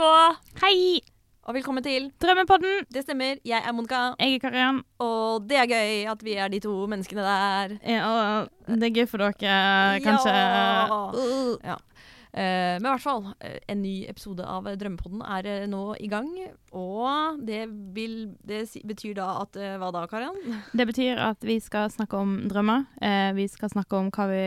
[0.00, 0.32] Hallo!
[0.62, 1.00] Hei!
[1.44, 2.86] Og velkommen til Drømmepodden!
[2.88, 4.14] Det stemmer, jeg er Monica.
[4.16, 4.78] Jeg er Karian.
[5.04, 7.74] Og det er gøy at vi er de to menneskene der.
[7.84, 10.32] Ja, det er gøy for dere, kanskje.
[10.32, 10.96] Ja.
[11.74, 11.76] Ja.
[12.32, 16.08] Eh, men i hvert fall, eh, en ny episode av Drømmepodden er eh, nå i
[16.08, 16.32] gang.
[16.72, 20.62] Og det, vil, det betyr da at Hva da, Karian?
[20.72, 22.88] Det betyr at vi skal snakke om drømmer.
[23.36, 24.44] Vi skal snakke om hva vi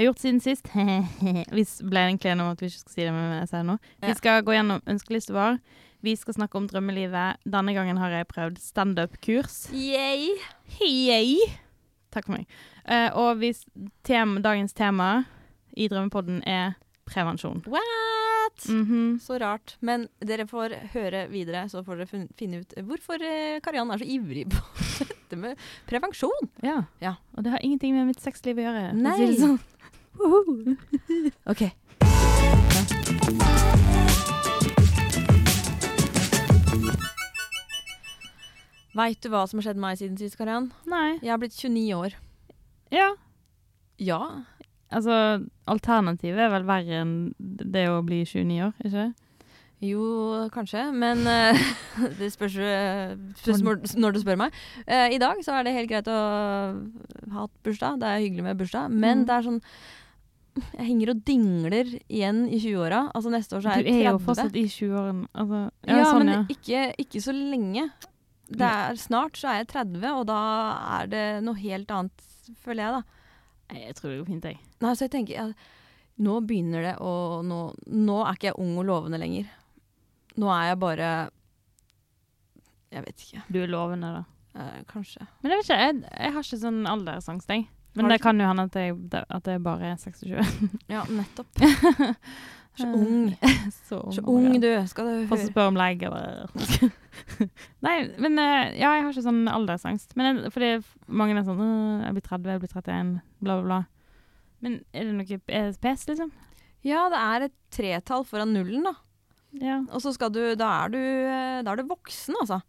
[0.00, 0.68] har gjort siden sist.
[1.56, 3.68] vi ble egentlig enige om at vi ikke skal si det, men jeg sier det
[3.70, 3.78] nå.
[4.06, 5.58] Vi skal gå gjennom ønskelista vår.
[6.00, 7.42] Vi skal snakke om drømmelivet.
[7.44, 9.66] Denne gangen har jeg prøvd standup-kurs.
[9.76, 10.30] Yay!
[10.78, 11.36] Hei!
[12.10, 12.46] Takk for meg.
[12.88, 13.52] Uh, og vi,
[14.08, 15.10] tem, dagens tema
[15.76, 16.72] i Drømmepodden er
[17.10, 17.60] prevensjon.
[17.68, 18.64] What?
[18.68, 19.18] Mhm.
[19.22, 19.76] Så rart.
[19.84, 24.00] Men dere får høre videre, så får dere fin- finne ut hvorfor eh, Kariann er
[24.02, 24.58] så ivrig på
[25.12, 26.50] dette med prevensjon.
[26.66, 26.80] Ja.
[27.04, 27.14] Ja.
[27.36, 28.88] Og det har ingenting med mitt sexliv å gjøre.
[28.96, 29.58] Nei.
[31.46, 31.62] OK.
[38.96, 40.70] Veit du hva som har skjedd meg siden sist, Kariann?
[40.90, 41.18] Nei.
[41.22, 42.16] Jeg har blitt 29 år.
[42.90, 43.12] Ja.
[44.02, 44.20] Ja.
[44.90, 45.14] Altså,
[45.70, 49.04] alternativet er vel verre enn det å bli 29 år, ikke?
[49.80, 50.02] Jo,
[50.52, 51.60] kanskje, men uh,
[52.18, 52.58] det spørs
[53.38, 54.58] spørs, når du spør meg.
[54.82, 58.02] Uh, I dag så er det helt greit å ha hatt bursdag.
[58.02, 59.24] Det er hyggelig med bursdag, men Mm.
[59.30, 59.62] det er sånn
[60.58, 63.04] Jeg henger og dingler igjen i 20-åra.
[63.14, 65.28] Altså neste år så er Du er jo fortsatt i 20-årene.
[65.32, 66.40] Altså, Ja, ja, sånn, men ja.
[66.54, 67.84] Ikke, ikke så lenge.
[68.50, 70.38] Det er, snart så er jeg 30, og da
[70.98, 72.24] er det noe helt annet,
[72.64, 73.02] føler jeg, da.
[73.70, 74.58] Nei, Jeg tror det går fint, jeg.
[74.82, 75.44] Nei, så jeg tenker ja,
[76.20, 77.12] Nå begynner det å
[77.46, 79.46] nå, nå er ikke jeg ung og lovende lenger.
[80.36, 81.10] Nå er jeg bare
[82.90, 83.44] Jeg vet ikke.
[83.48, 84.24] Du er lovende, da.
[84.60, 85.22] Eh, kanskje.
[85.40, 87.68] Men jeg vet ikke, jeg, jeg har ikke sånn aldersangst, jeg.
[87.94, 88.96] Men det kan jo hende at jeg,
[89.28, 90.70] at jeg bare er 26.
[90.88, 91.48] Ja, nettopp.
[92.80, 93.36] Så ung.
[93.88, 94.68] Så ung, Så ung du.
[94.88, 96.06] Skal du høre spør om lege.
[96.06, 96.50] eller
[97.86, 100.14] Nei, men eh, ja, jeg har ikke sånn aldersangst.
[100.18, 100.70] Men jeg, fordi
[101.20, 103.12] mange er sånn Jeg blir 30, jeg blir 31,
[103.42, 103.80] bla, bla, bla.
[104.64, 106.32] Men er det noe er det pes, liksom?
[106.86, 108.94] Ja, det er et tretall foran nullen, da.
[109.60, 109.80] Ja.
[109.90, 112.62] Og så skal du Da er du, eh, da er du voksen, altså.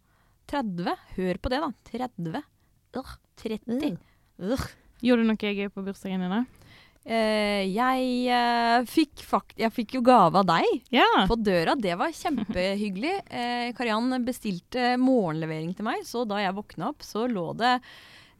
[0.52, 0.96] 30.
[1.16, 1.72] Hør på det, da.
[1.88, 2.42] 30.
[2.98, 3.92] Ugh, 30.
[4.42, 4.70] Ugh.
[5.02, 6.44] Gjorde du noe gøy på bursdagen din?
[7.02, 11.24] Eh, jeg uh, fikk fakt Jeg fikk jo gave av deg Ja.
[11.26, 11.74] på døra.
[11.74, 13.16] Det var kjempehyggelig.
[13.26, 17.74] Uh, Kariann bestilte morgenlevering til meg, så da jeg våkna opp, så lå det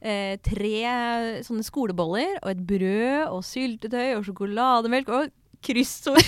[0.03, 6.23] eh, tre sånne skoleboller og et brød og syltetøy og sjokolademelk og kryssord.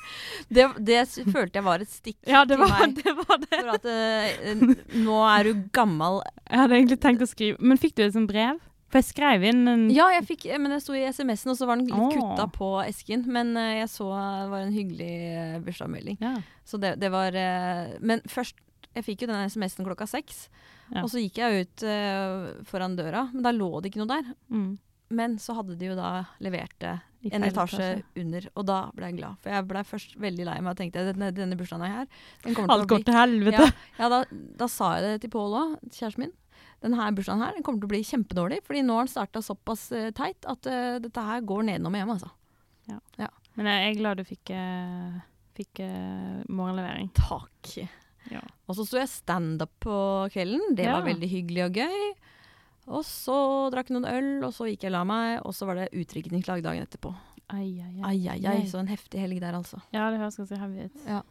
[0.56, 2.96] det, det følte jeg var et stikk Ja, det til var meg.
[3.00, 3.16] det.
[3.20, 3.60] Var det.
[3.60, 6.22] For at nå er du gammel.
[6.48, 8.56] Jeg hadde egentlig tenkt å skrive Men fikk du et sånt brev?
[8.94, 11.66] For jeg skrev inn en Ja, jeg fikk, men det sto i SMS-en, og så
[11.66, 12.12] var den litt Åh.
[12.14, 13.24] kutta på esken.
[13.26, 16.20] Men eh, jeg så det var en hyggelig uh, bursdagsmelding.
[16.22, 16.36] Ja.
[16.62, 18.62] Så det, det var eh, Men først
[18.94, 20.44] Jeg fikk jo den SMS-en klokka seks.
[20.92, 21.02] Ja.
[21.02, 24.28] Og så gikk jeg ut eh, foran døra, men da lå det ikke noe der.
[24.54, 24.76] Mm.
[25.18, 26.12] Men så hadde de jo da
[26.44, 26.92] levert det
[27.26, 27.88] I en feil etasje
[28.22, 29.42] under, og da ble jeg glad.
[29.42, 32.06] For jeg ble først veldig lei meg og tenkte denne, denne bursdagen her,
[32.46, 33.66] den kommer Alt til å går bli til helvete.
[33.66, 34.22] ja, ja da,
[34.62, 36.34] da sa jeg det til Pål òg, kjæresten min.
[36.84, 39.86] Denne bursdagen her den kommer til å bli kjempedårlig, fordi nå har den starta såpass
[39.96, 42.32] eh, teit at uh, dette her går nedenom og hjem, altså.
[43.54, 45.16] Men jeg er glad du fikk, uh,
[45.56, 47.08] fikk uh, morgenlevering.
[47.16, 47.70] Takk.
[48.32, 48.42] Ja.
[48.66, 49.96] Og så sto jeg standup på
[50.34, 50.74] kvelden.
[50.76, 50.98] Det Ja.
[50.98, 52.00] var veldig hyggelig og gøy.
[52.84, 53.36] Og så
[53.72, 55.92] drakk jeg noen øl, og så gikk jeg og la meg, og så var det
[55.96, 57.14] utdrikningslag dagen etterpå.
[57.54, 59.80] Ai, ai, Ai, ai, ai, så en heftig helg der, altså.
[59.94, 61.06] Ja, det høres ganske heavy ut.
[61.08, 61.22] Ja.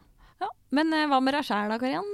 [0.74, 2.10] Men hva med deg sjæl da, Kariann?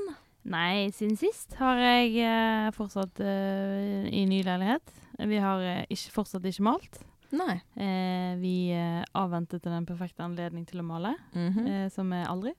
[0.49, 4.95] Nei, siden sist har jeg eh, fortsatt eh, i ny leilighet.
[5.29, 7.01] Vi har eh, ikke, fortsatt ikke malt.
[7.37, 7.59] Nei.
[7.77, 11.67] Eh, vi eh, avventet den perfekte anledning til å male, Mhm.
[11.69, 12.55] eh, som er aldri.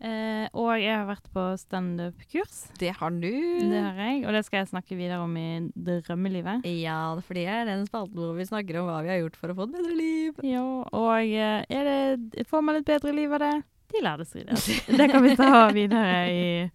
[0.00, 2.70] Eh, og jeg har vært på standup-kurs.
[2.80, 3.26] Det har du.
[3.28, 6.62] Det har jeg, og det skal jeg snakke videre om i drømmelivet.
[6.80, 9.52] Ja, for det er den spalten hvor vi snakker om hva vi har gjort for
[9.52, 10.40] å få et bedre liv.
[10.46, 13.52] Ja, og eh, er det, får man et bedre liv av det?
[13.92, 14.70] De lærde strides.
[15.02, 16.70] Det kan vi ta videre i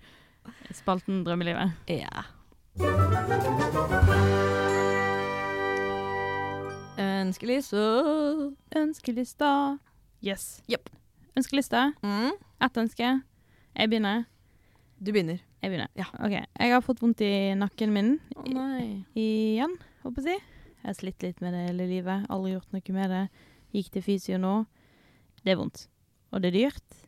[0.74, 1.72] spalten Drømmelivet.
[1.92, 2.26] Ja.
[6.98, 7.82] Ønskelista.
[8.76, 9.50] Ønskelista.
[10.24, 10.62] Yes.
[10.72, 10.90] Yep.
[11.38, 11.90] Ønskelista.
[12.04, 12.32] Mm.
[12.64, 13.10] Ett ønske.
[13.76, 14.24] Jeg begynner.
[15.00, 15.42] Du begynner.
[15.62, 15.90] Jeg begynner.
[16.00, 16.06] Ja.
[16.24, 16.36] OK.
[16.60, 19.04] Jeg har fått vondt i nakken min Å nei.
[19.18, 19.76] igjen,
[20.06, 20.40] håper jeg.
[20.80, 22.28] Jeg har slitt litt med det hele livet.
[22.32, 23.24] Aldri gjort noe med det.
[23.76, 24.56] Gikk til fysio nå.
[25.44, 25.88] Det er vondt.
[26.32, 27.02] Og det er dyrt.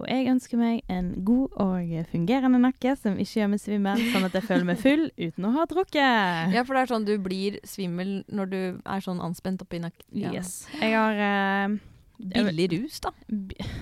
[0.00, 4.26] Og jeg ønsker meg en god og fungerende nakke som ikke gjør meg svimmel, sånn
[4.30, 6.54] at jeg føler meg full uten å ha drukket.
[6.56, 10.06] Ja, for det er sånn du blir svimmel når du er sånn anspent oppi nakken.
[10.16, 10.32] Ja.
[10.34, 10.64] Yes.
[10.80, 11.78] Jeg har eh,
[12.20, 13.12] Billig rus, da.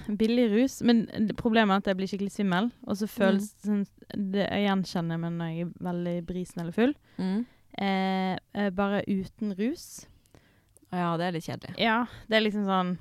[0.07, 0.79] billig rus.
[0.87, 1.07] Men
[1.39, 2.69] problemet er at jeg blir skikkelig svimmel.
[2.87, 3.83] Og så føles sånn,
[4.15, 6.95] det Jeg gjenkjenner meg når jeg er veldig brisen eller full.
[7.19, 7.41] Mm.
[7.79, 10.07] Eh, eh, bare uten rus.
[10.95, 11.75] Ja, det er litt kjedelig.
[11.83, 11.99] Ja,
[12.31, 12.95] det er liksom sånn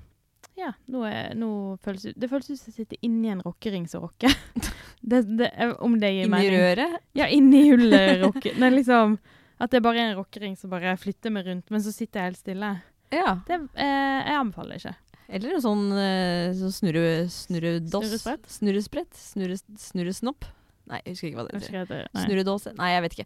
[0.57, 1.49] Ja, nå, er, nå
[1.85, 4.33] føles det Det føles ut som jeg sitter inni en rockering som rocker.
[5.01, 5.51] det, det,
[5.85, 6.55] om det gir Inni mening.
[6.57, 6.95] røret.
[7.17, 8.57] Ja, inni hullet rocker.
[8.57, 9.17] Nei, liksom
[9.61, 12.31] At det bare er en rockering som bare flytter meg rundt, men så sitter jeg
[12.31, 12.71] helt stille.
[13.13, 13.37] Ja.
[13.47, 14.95] Det eh, Jeg anbefaler ikke.
[15.27, 18.05] Eller en sånn, eh, sånn snurre, snurredoss.
[18.07, 18.45] Snurresprett?
[18.57, 19.17] Snurresprett?
[19.19, 20.45] Snurre, snurresnopp?
[20.87, 22.05] Nei, jeg husker ikke hva det heter.
[22.15, 22.71] Snurredåse?
[22.77, 23.25] Nei, jeg vet ikke.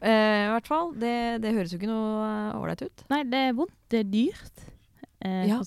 [0.00, 1.12] Eh, I hvert fall, det,
[1.44, 3.04] det høres jo ikke noe eh, ålreit ut.
[3.12, 3.74] Nei, det er vondt.
[3.92, 4.62] Det er dyrt.
[5.20, 5.58] Eh, Ja.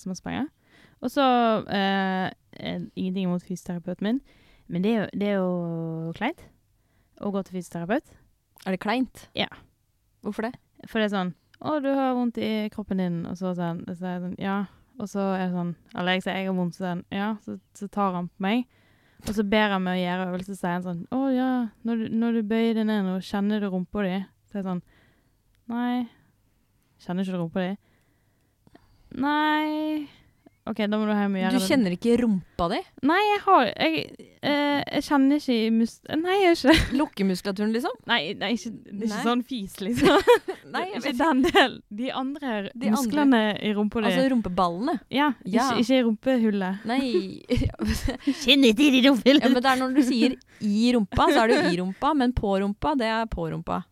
[1.03, 1.23] Og så
[1.67, 2.31] eh,
[2.95, 4.19] Ingenting imot fysioterapeuten min,
[4.71, 6.43] men det er jo, det er jo kleint
[7.23, 8.13] å gå til fysioterapeut.
[8.63, 9.25] Er det kleint?
[9.35, 9.49] Ja.
[10.23, 10.53] Hvorfor det?
[10.87, 11.33] For det er sånn
[11.63, 14.67] 'Å, du har vondt i kroppen din.' Og så, sånn, så er sånn 'Ja.'
[14.99, 17.29] Og så er det sånn Eller jeg sier 'jeg har vondt', så, sier han, ja,
[17.43, 18.65] så, så tar han på meg.
[19.27, 21.95] Og så ber han meg å gjøre øvelse, så sier han sånn 'Å ja, når
[21.97, 24.83] du, når du bøyer deg ned nå, kjenner du rumpa di?' Så er det sånn
[25.67, 26.09] 'Nei,
[26.99, 27.77] kjenner ikke du rumpa di?'
[29.13, 30.09] Nei
[30.65, 31.67] OK, da må du hjem og gjøre Du det.
[31.67, 32.77] kjenner ikke rumpa di?
[33.09, 34.03] Nei, jeg har Jeg,
[34.47, 35.95] eh, jeg kjenner ikke i mus...
[36.07, 36.95] Nei, jeg gjør ikke.
[37.01, 37.97] Lukkemuskulaturen, liksom?
[38.07, 39.25] Nei, nei ikke, det er ikke Nei.
[39.27, 40.31] sånn fis, liksom.
[40.73, 41.75] Nei, jeg ikke vet den del.
[41.99, 42.93] De andre De andre.
[42.95, 44.07] musklene i rumpa di.
[44.13, 44.95] Altså rumpeballene?
[45.11, 45.67] ja, Ja.
[45.73, 46.85] Ikke, ikke i rumpehullet.
[46.87, 47.01] Nei
[48.45, 49.49] Kjenner ikke i ja, rumpehullet.
[49.51, 52.31] men det er når du sier i rumpa, så er det jo i rumpa, men
[52.39, 53.83] på rumpa, det er på rumpa.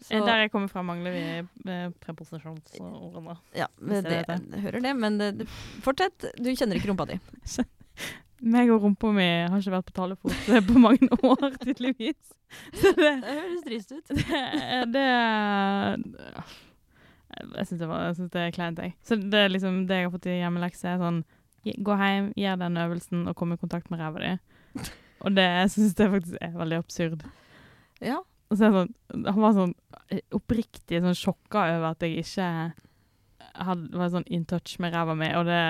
[0.00, 1.22] Så, Der jeg kommer fra, mangler vi
[1.70, 3.34] eh, preposisjonsordene.
[3.56, 5.48] ja, det, det, jeg hører det, men det,
[5.84, 6.24] fortsett.
[6.40, 7.18] Du kjenner ikke rumpa di.
[8.40, 12.30] Meg og rumpa mi har ikke vært på talefot eh, på mange år, tydeligvis.
[12.72, 14.08] Så det, Det høres trist ut.
[14.08, 14.40] det,
[14.94, 15.04] det
[17.58, 18.94] Jeg syns det, det er kleint, jeg.
[19.06, 21.20] Så det er liksom det jeg har fått i hjemmelekse, er sånn
[21.84, 24.32] Gå hjem, gjør den øvelsen, og kom i kontakt med ræva di.
[25.20, 25.44] Og det
[25.74, 27.26] syns jeg faktisk er veldig absurd.
[28.00, 28.22] Ja.
[28.50, 29.74] Sånn, han var sånn
[30.10, 32.48] eh, oppriktig sånn sjokka over at jeg ikke
[33.60, 35.60] hadde, var sånn in touch med ræva mi, og det,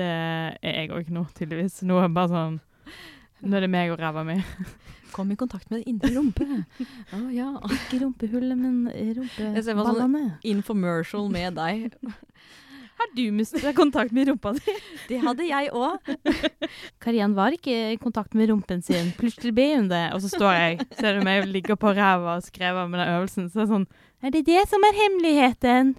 [0.00, 1.80] det er jeg òg nå, tydeligvis.
[1.86, 2.60] Nå er det bare sånn
[3.44, 4.38] Nå er det meg og ræva mi.
[5.14, 6.46] Kom i kontakt med indre rumpe.
[7.14, 7.50] Å ja.
[7.70, 9.54] Ikke rumpehullet, men rumpeballene.
[9.60, 11.92] Jeg ser meg sånn- Infomercial med deg.
[12.94, 14.74] Har du mistet kontakt med rumpa di?
[15.10, 16.12] Det hadde jeg òg.
[17.02, 19.10] Kariann var ikke i kontakt med rumpen sin.
[19.18, 20.04] Plutselig ble hun det.
[20.14, 23.50] Og så står jeg, ser du meg ligger på ræva og skrever med den øvelsen.
[23.50, 23.88] Så er det sånn
[24.24, 25.94] Er det det som er hemmeligheten?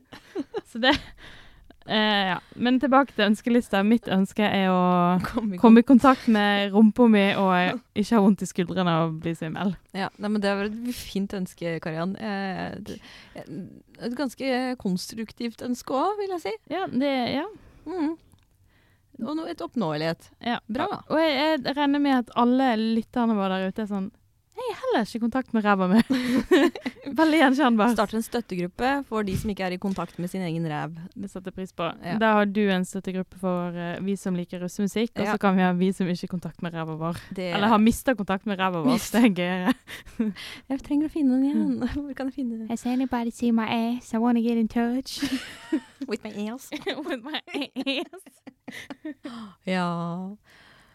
[0.70, 0.94] Så det
[1.86, 2.38] eh, Ja.
[2.56, 3.82] Men tilbake til ønskelista.
[3.84, 8.22] Mitt ønske er å Kom i komme i kontakt med rumpa mi og ikke ha
[8.24, 9.74] vondt i skuldrene og bli svimmel.
[9.92, 12.16] Ja, nei, men Det var et fint ønske, Kariann.
[12.16, 12.74] Eh,
[14.00, 16.54] et ganske konstruktivt ønske òg, vil jeg si.
[16.70, 17.46] Ja, det Ja.
[17.86, 18.16] Mm.
[19.22, 20.30] Og no, et oppnåelighet.
[20.42, 20.58] ja.
[20.68, 20.88] Bra.
[21.08, 24.10] Og jeg, jeg regner med at alle lytterne våre der ute er sånn
[24.54, 25.98] Jeg er heller ikke i kontakt med ræva mi.
[27.20, 27.92] Veldig gjenkjennbart.
[27.96, 30.94] Starter en støttegruppe for de som ikke er i kontakt med sin egen ræv.
[31.14, 31.88] Det setter jeg pris på.
[32.06, 32.14] Ja.
[32.22, 35.32] Da har du en støttegruppe for uh, vi som liker russemusikk, og Ja.
[35.34, 37.18] så kan vi ha vi som ikke har kontakt med ræva vår.
[37.36, 39.02] Det, Eller har mista kontakt med ræva vår.
[39.12, 39.74] Det er gøyere.
[40.70, 41.88] Jeg trenger å finne den igjen.
[41.98, 42.68] Hvor kan jeg finne den?
[42.70, 44.14] Has anybody seen my ass?
[44.14, 45.18] I wanna get in touch.
[46.08, 46.70] With my ass.
[47.08, 47.40] With my
[47.98, 48.22] ass.
[49.66, 49.88] Ja.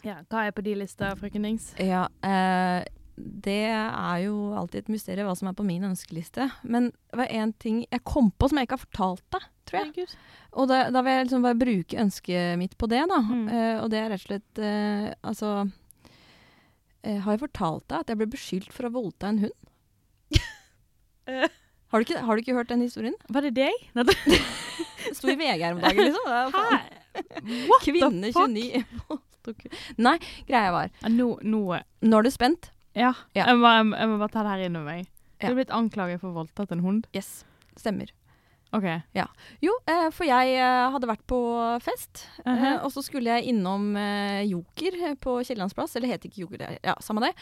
[0.04, 1.74] Ja, hva er på de lista, frøken Dings?
[1.76, 2.86] ja eh,
[3.16, 6.46] det er jo alltid et mysterium hva som er på min ønskeliste.
[6.62, 9.80] Men det var én ting jeg kom på som jeg ikke har fortalt deg, tror
[9.80, 10.08] jeg.
[10.60, 13.20] Og da, da vil jeg liksom bare bruke ønsket mitt på det, da.
[13.24, 13.46] Mm.
[13.50, 18.12] Uh, og det er rett og slett uh, Altså uh, Har jeg fortalt deg at
[18.12, 19.58] jeg ble beskyldt for å voldta en hund?
[21.90, 23.16] Har du, ikke, har du ikke hørt den historien?
[23.34, 23.74] Var det deg?
[25.16, 26.28] Sto i VG her om dagen, liksom.
[26.30, 27.00] Er.
[27.66, 28.46] What Kvinne the fuck?
[28.46, 28.84] 29
[30.06, 31.62] Nei, greia var Nå, nå
[32.04, 32.70] Nå er du spent?
[32.94, 33.12] Ja.
[33.36, 33.46] Ja.
[33.46, 35.06] Jeg, må, jeg, må- bare ta det her inn over meg.
[35.40, 37.06] Du er blitt anklaget for voldtatt en hund.
[37.16, 37.44] Yes.
[37.80, 38.10] Stemmer.
[38.72, 38.84] OK.
[39.60, 41.38] Jo, eh, for jeg eh, hadde vært på
[41.82, 42.84] fest, eh, Mhm.
[42.84, 43.96] og så skulle jeg innom
[44.46, 47.34] Joker på Kiellandsplass, eller heter ikke Joker, ja, samme det.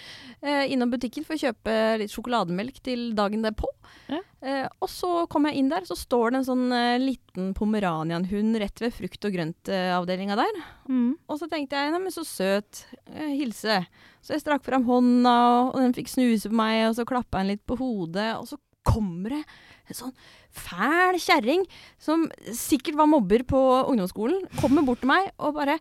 [0.42, 3.68] Eh, innom butikken for å kjøpe litt sjokolademelk til dagen derpå.
[4.08, 4.20] Ja.
[4.40, 8.80] Eh, og så kom jeg inn der, så står det en sånn liten pomeranianhund rett
[8.80, 10.62] ved frukt- og grøntavdelinga der.
[10.88, 11.14] Mm.
[11.28, 13.87] Og så tenkte jeg, neimen så søt, hilse.
[14.23, 15.37] Så jeg strakk fram hånda,
[15.75, 18.56] og, den fikk snuse på meg, og så klappa den litt på hodet, og så
[18.88, 19.44] kommer det
[19.88, 20.14] en sånn
[20.54, 21.64] fæl kjerring
[22.02, 25.78] som sikkert var mobber på ungdomsskolen, kommer bort til meg og bare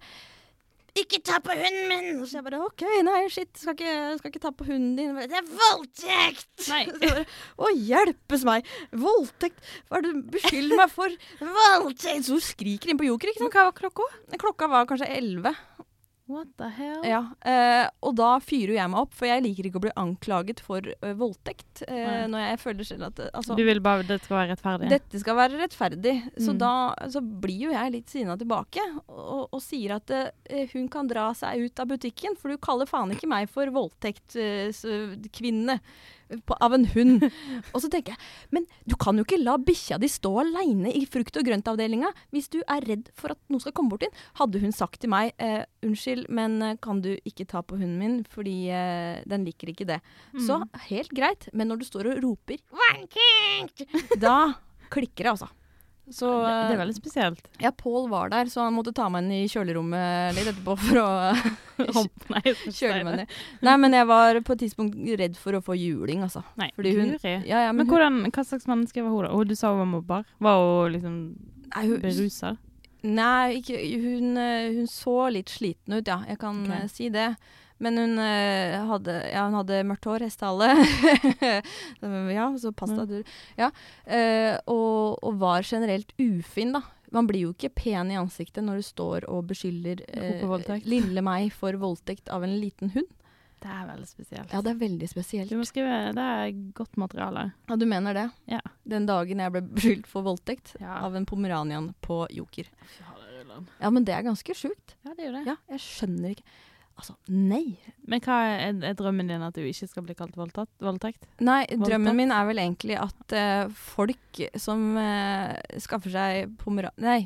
[0.98, 4.32] 'Ikke ta på hunden min!' Og så jeg bare OK, nei, shit, skal ikke, skal
[4.32, 5.14] ikke ta på hunden din.
[5.30, 6.48] Det er voldtekt!
[6.72, 6.86] Nei.
[6.90, 7.26] Så bare,
[7.62, 8.66] Å, hjelpes meg!
[8.98, 9.62] Voldtekt!
[9.88, 11.14] Hva er det du beskylder meg for?
[11.60, 12.26] Voldtekt!
[12.26, 13.54] Så hun skriker inn på Joker, ikke sant?
[13.54, 14.10] hva var klokka?
[14.42, 15.54] Klokka var kanskje elleve.
[16.28, 17.06] What the hell?
[17.08, 19.94] Ja, eh, og da fyrer jo jeg meg opp, for jeg liker ikke å bli
[19.96, 21.86] anklaget for eh, voldtekt.
[21.88, 24.90] eh, når jeg føler selv at eh, altså, Du vil bare det skal være rettferdig?
[24.92, 26.16] Dette skal være rettferdig.
[26.36, 26.60] Så Mm.
[26.60, 26.74] da
[27.14, 31.30] så blir jo jeg litt sinna tilbake og, og sier at eh, hun kan dra
[31.34, 35.80] seg ut av butikken, for du kaller faen ikke meg for voldtektskvinne
[36.62, 37.26] av en hund.
[37.74, 41.06] og så tenker jeg, men du kan jo ikke la bikkja di stå aleine i
[41.10, 44.16] frukt- og grøntavdelinga hvis du er redd for at noen skal komme bort inn.
[44.40, 47.98] Hadde hun sagt til meg eh, unnskyld, men eh, kan du ikke ta på hunden
[48.02, 50.02] min fordi eh, den liker ikke det.
[50.38, 50.70] Så Mm.
[50.90, 52.58] helt greit, men når du står og roper
[54.20, 54.38] da
[54.90, 55.50] klikker det, altså.
[56.10, 57.48] Så det, det er eh, veldig spesielt.
[57.60, 61.00] ja, Pål var der, så han måtte ta meg inn i kjølerommet litt etterpå for
[61.02, 61.08] å
[62.34, 63.34] nei, kjøle meg ned.
[63.68, 66.44] Nei, men jeg var på et tidspunkt redd for å få juling, altså.
[66.56, 69.34] Nei, hun- Ja, ja, Men men, hvordan, hva slags menneske var hun da?
[69.36, 70.26] Og du sa hun var mobber.
[70.40, 71.20] Var hun liksom
[72.02, 72.56] berusa?
[73.04, 76.22] nei ikke, hun, eh, hun så litt sliten ut, ja.
[76.28, 76.74] Jeg kan Ok.
[76.76, 77.36] eh, si det.
[77.80, 80.72] Men hun eh, hadde, ja, hun hadde mørkt hår, hestehale.
[82.34, 83.06] ja, så pasta Ja.
[83.06, 83.24] dur.
[83.58, 83.72] Ja.
[84.06, 86.82] eh, og, og var generelt ufin, da.
[87.12, 90.02] Man blir jo ikke pen i ansiktet når du står og beskylder
[90.44, 93.08] Hun lille meg for voldtekt av en liten hund.
[93.64, 94.52] Det er veldig spesielt.
[94.54, 95.50] Ja, det er veldig spesielt.
[95.50, 97.48] Du må skrive Det er godt materiale.
[97.70, 98.26] Ja, du mener det?
[98.52, 98.60] Ja.
[98.86, 101.00] Den dagen jeg ble beskyldt for voldtekt Ja.
[101.08, 102.68] av en pomeranian på Joker.
[103.00, 103.14] Ja,
[103.82, 104.94] Ja, men det er ganske sjukt.
[105.08, 105.46] det gjør det.
[105.48, 106.44] Ja, jeg skjønner ikke
[106.98, 107.78] Altså, nei.
[108.10, 110.70] Men hva er, er drømmen din at du ikke skal bli kalt voldtatt?
[110.82, 111.28] voldtekt?
[111.46, 111.84] Nei, voldtatt?
[111.92, 116.96] drømmen min er vel egentlig at uh, folk som uh, skaffer seg pomeran...
[116.98, 117.20] Nei,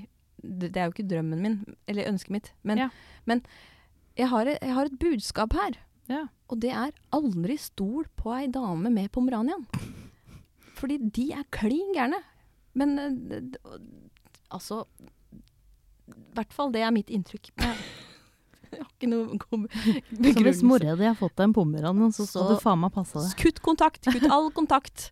[0.44, 1.56] det, er jo ikke drømmen min,
[1.88, 2.52] eller ønsket mitt.
[2.68, 2.90] Men, Ja.
[3.30, 3.44] men
[4.20, 5.80] jeg, har, et- jeg har et budskap her.
[6.12, 6.26] Ja.
[6.52, 9.64] Og det er aldri stol på ei dame med pomeranian.
[10.76, 12.20] Fordi de er klin gærne.
[12.76, 12.98] Men
[13.30, 13.56] d-
[14.52, 14.82] altså
[16.12, 17.54] I hvert fall det er mitt inntrykk.
[18.72, 20.68] Jeg har ikke noe god Så hvis begrunnelse.
[20.70, 23.34] mora di har fått deg en pomeran, så skal du faen meg passe deg.
[23.42, 24.06] Kutt kontakt.
[24.08, 25.10] Kutt all kontakt.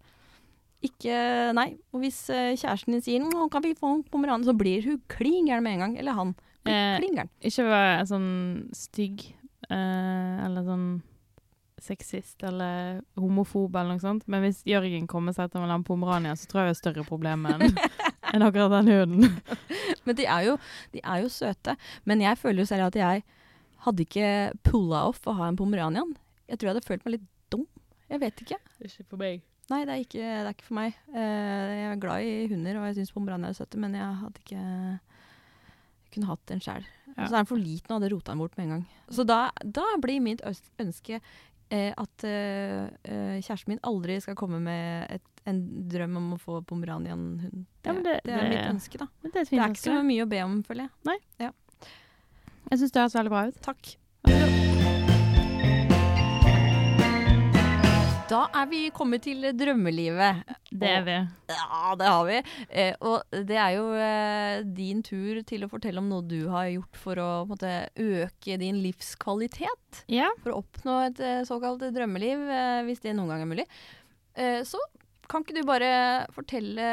[0.85, 1.15] Ikke
[1.57, 1.73] Nei.
[1.91, 5.01] Og hvis eh, kjæresten din sier 'Nå kan vi få en pomeran', så blir hun
[5.11, 5.97] klin gæren med en gang.
[5.99, 6.35] Eller han.
[6.65, 7.29] Eh, klin gæren.
[7.43, 8.29] Ikke være sånn
[8.73, 9.25] stygg
[9.69, 10.87] eh, eller sånn
[11.79, 15.85] sexist eller homofob eller noe sånt, men hvis Jørgen kommer seg til å ha en
[15.87, 17.61] pomerania, så tror jeg det er større problem enn
[18.33, 19.37] enn akkurat den hunden.
[20.05, 20.57] Men de er, jo,
[20.91, 21.77] de er jo søte.
[22.05, 23.23] Men jeg føler jo selv at jeg
[23.85, 24.29] hadde ikke
[24.63, 26.15] pulla off å ha en pomeranian.
[26.49, 27.65] Jeg tror jeg hadde følt meg litt dum.
[28.09, 28.57] Jeg vet ikke.
[28.83, 29.41] Ikke for meg.
[29.69, 30.95] Nei, det er ikke, det er ikke for meg.
[31.13, 34.41] Uh, jeg er glad i hunder, og jeg syns pomeranian er søte, men jeg hadde
[34.41, 34.63] ikke
[36.09, 36.87] jeg kunne hatt en sjæl.
[37.13, 37.27] Ja.
[37.27, 38.85] Så er den for liten og hadde rota den bort med en gang.
[39.13, 40.41] Så da, da blir mitt
[40.81, 45.59] ønske eh, at eh, eh, kjæresten min aldri skal komme med et, en
[45.91, 47.61] drøm om å få pomeranian-hund.
[47.83, 49.05] Det, Ja, det- det er det- mitt ønske, da.
[49.21, 51.53] Det er Det er ikke så mye å be om, føler jeg.
[52.69, 53.55] Jeg syns det høres veldig bra ut.
[53.65, 53.95] Takk.
[58.29, 60.43] Da er vi kommet til drømmelivet.
[60.69, 61.15] Det er vi.
[61.49, 62.35] Ja, det har vi.
[62.69, 66.67] Eh, og det er jo eh, din tur til å fortelle om noe du har
[66.69, 70.03] gjort for å måte, øke din livskvalitet.
[70.13, 70.29] Ja.
[70.43, 73.65] For å oppnå et eh, såkalt drømmeliv, eh, hvis det noen gang er mulig.
[74.69, 74.79] Så
[75.27, 75.89] kan ikke du bare
[76.31, 76.85] fortelle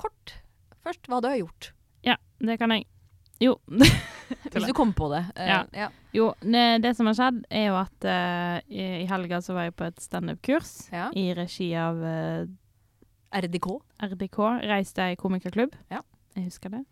[0.00, 0.38] kort
[0.86, 1.72] først hva du har gjort?
[2.06, 2.86] ja, det kan jeg.
[3.40, 3.54] Jo.
[4.52, 5.22] Hvis du kom på det.
[5.36, 5.58] Eh, Ja.
[5.72, 5.88] ja.
[6.12, 9.68] jo, det, det som har skjedd, er jo at uh, i, i helga så var
[9.68, 11.08] jeg på et standup-kurs Ja.
[11.16, 12.48] i regi av uh,
[13.38, 13.68] RDK.
[14.10, 15.76] RDK, Reiste deg komikerklubb.
[15.92, 16.02] Ja.
[16.36, 16.84] Jeg husker det.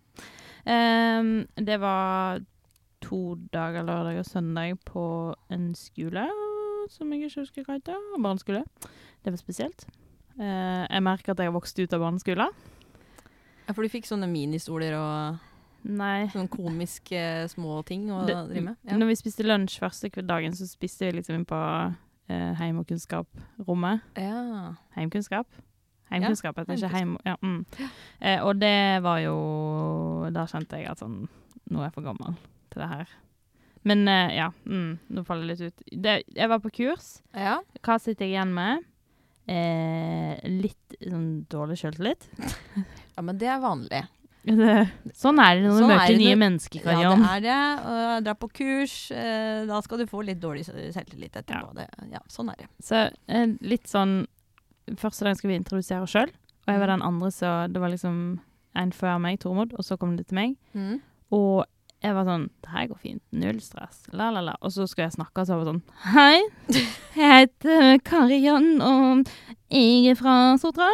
[0.66, 2.40] Um, det var
[3.04, 6.24] to dager, lørdag og søndag, på en skole
[6.90, 7.98] som jeg ikke husker hva heter.
[8.22, 8.62] Barneskole.
[9.26, 9.86] Det var spesielt.
[10.38, 12.52] Eh, jeg merker at jeg har vokst ut av barneskolen.
[13.66, 15.40] Ja, for du fikk sånne ministoler og
[15.86, 16.26] Nei.
[16.32, 17.20] sånne komiske
[17.52, 18.76] små ting å Det- drive med?
[18.84, 18.96] Ja.
[18.96, 21.60] Når vi spiste lunsj første dagen, så spiste vi liksom på
[22.28, 24.00] eh, heim- og kunnskap-rommet.
[24.16, 24.74] ja.
[24.96, 25.46] Heimkunnskap?
[26.10, 27.16] Heimkunnskap heter det ikke heim...
[27.26, 27.66] Ja, mm.
[28.20, 31.28] eh, og det var jo Da kjente jeg at sånn
[31.70, 32.36] Nå er jeg for gammel
[32.70, 33.08] til det her.
[33.82, 36.02] Men eh, ja, mm, nå faller det litt ut.
[36.02, 37.22] Det, jeg var på kurs.
[37.34, 37.60] ja.
[37.82, 38.84] Hva sitter jeg igjen med?
[39.46, 42.26] Eh, litt sånn dårlig sjøltillit.
[43.16, 44.02] Ja, men det er vanlig.
[44.46, 47.40] Det- Sånn er det når du Sånn er møter nye mennesker, mennesker, Ja, det er
[47.42, 47.84] det.
[47.90, 49.10] Og dra på kurs.
[49.10, 51.74] Eh, da skal du få litt dårlig selvtillit etterpå.
[51.74, 52.68] Det, ja, sånn er det.
[52.80, 54.26] Så eh, litt sånn
[54.94, 57.90] Første dag skal vi introdusere oss sjøl, og jeg var den andre, så det var
[57.90, 58.38] liksom
[58.78, 60.52] en før meg, Tormod, og så kom det til meg.
[60.78, 61.00] Mm.
[61.34, 61.64] Og
[62.04, 63.22] jeg var sånn Det her går fint.
[63.32, 64.04] Null stress.
[64.12, 64.54] La, la, la.
[64.62, 65.82] Og så skulle jeg snakke, og så var jeg sånn
[66.14, 66.42] Hei,
[67.18, 69.26] jeg heter Kariann, og
[69.74, 70.86] jeg er fra Sotra.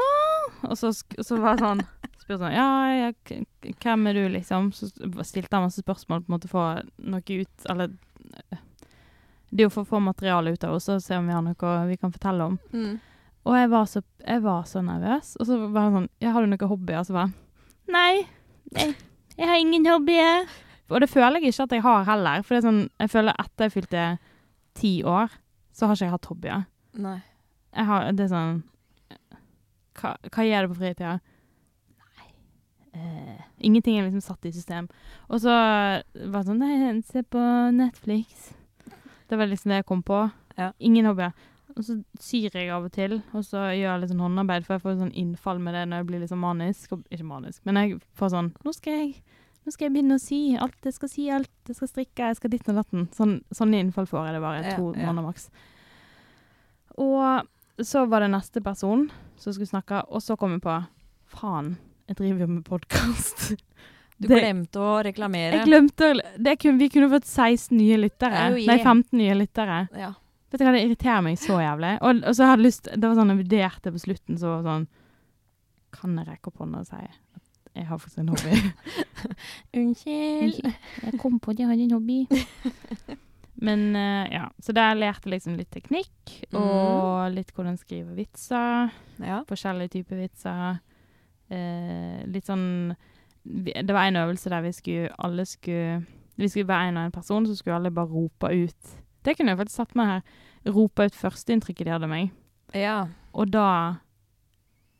[0.64, 1.84] Og så, så var jeg sånn
[2.22, 3.44] Spurte sånn Ja, jeg,
[3.82, 4.70] hvem er du, liksom?
[4.76, 4.92] Så
[5.26, 6.66] stilte han masse spørsmål på en måte få
[7.02, 7.96] noe ut Eller
[9.52, 11.42] det er jo for å få materiale ut av oss og se om vi har
[11.44, 12.54] noe vi kan fortelle om.
[12.72, 12.94] Mm.
[13.44, 15.34] Og jeg var så, jeg var så nervøs.
[15.36, 17.02] Og så var det sånn Ja, har du noen hobbyer?
[17.02, 17.32] Og så bare
[17.92, 18.22] Nei,
[18.72, 18.94] jeg,
[19.36, 20.46] jeg har ingen hobbyer.
[20.88, 22.46] Og det føler jeg ikke at jeg har heller.
[22.46, 24.06] For det er sånn, jeg føler etter jeg fylte
[24.78, 25.36] ti år,
[25.76, 26.64] så har ikke jeg hatt hobbyer.
[27.02, 27.18] Nei.
[27.72, 28.58] Jeg har, det er sånn
[29.96, 31.18] Hva, hva gjør du på fritida?
[33.62, 34.88] Ingenting er liksom satt i system.
[35.28, 37.42] Og så var det sånn Nei, se på
[37.76, 38.52] Netflix.
[39.30, 40.24] Det var liksom det jeg kom på.
[40.58, 40.72] Ja.
[40.78, 41.32] Ingen hobbyer.
[41.72, 44.76] Og så syr jeg av og til, og så gjør jeg litt sånn håndarbeid, for
[44.76, 46.92] jeg får sånn innfall med det når jeg blir sånn manisk.
[47.08, 49.14] Ikke manisk, men jeg får sånn Nå skal jeg
[49.62, 50.78] nå skal jeg begynne å sy alt.
[50.82, 51.52] Jeg skal sy alt.
[51.70, 52.28] Jeg skal strikke.
[52.32, 53.04] Jeg skal ditt og datten.
[53.14, 55.04] Sånn, sånne innfall får jeg det bare Ja, to ja.
[55.06, 55.44] måneder maks.
[56.98, 59.06] Og så var det neste person
[59.38, 60.74] som skulle snakke, og så kom jeg på
[61.32, 61.76] Faen,
[62.12, 63.52] jeg driver jo med podkast.
[64.22, 65.56] Du Det- glemte å reklamere.
[65.56, 68.42] Jeg glemte det kunne, Vi kunne fått 16 nye lyttere.
[68.52, 68.68] Oh, yeah.
[68.68, 69.78] Nei, 15 nye lyttere.
[69.98, 70.12] Ja.
[70.52, 71.90] Vet du hva, Det irriterer meg så jævlig.
[72.06, 74.62] Og, og så hadde jeg lyst Det var sånn jeg vurderte på slutten, så var
[74.68, 74.84] sånn
[75.96, 77.42] Kan jeg rekke opp hånda og si at
[77.72, 78.60] jeg har faktisk en hobby?
[79.80, 80.70] Unnskyld.
[81.08, 82.20] Jeg kom på at jeg hadde en hobby.
[83.66, 88.92] Men uh, ja, så der lærte jeg liksom litt teknikk, og litt hvordan skrive vitser.
[89.18, 89.42] Ja.
[89.48, 90.78] Forskjellige typer vitser.
[91.52, 92.94] Eh, litt sånn
[93.44, 96.06] Det var en øvelse der vi skulle alle skulle
[96.38, 98.92] Vi skulle være en og en person, så skulle alle bare rope ut.
[99.24, 100.22] Det kunne jeg faktisk satt meg her.
[100.72, 102.30] Rope ut førsteinntrykket de hadde av meg.
[102.74, 103.06] ja.
[103.34, 103.96] Og da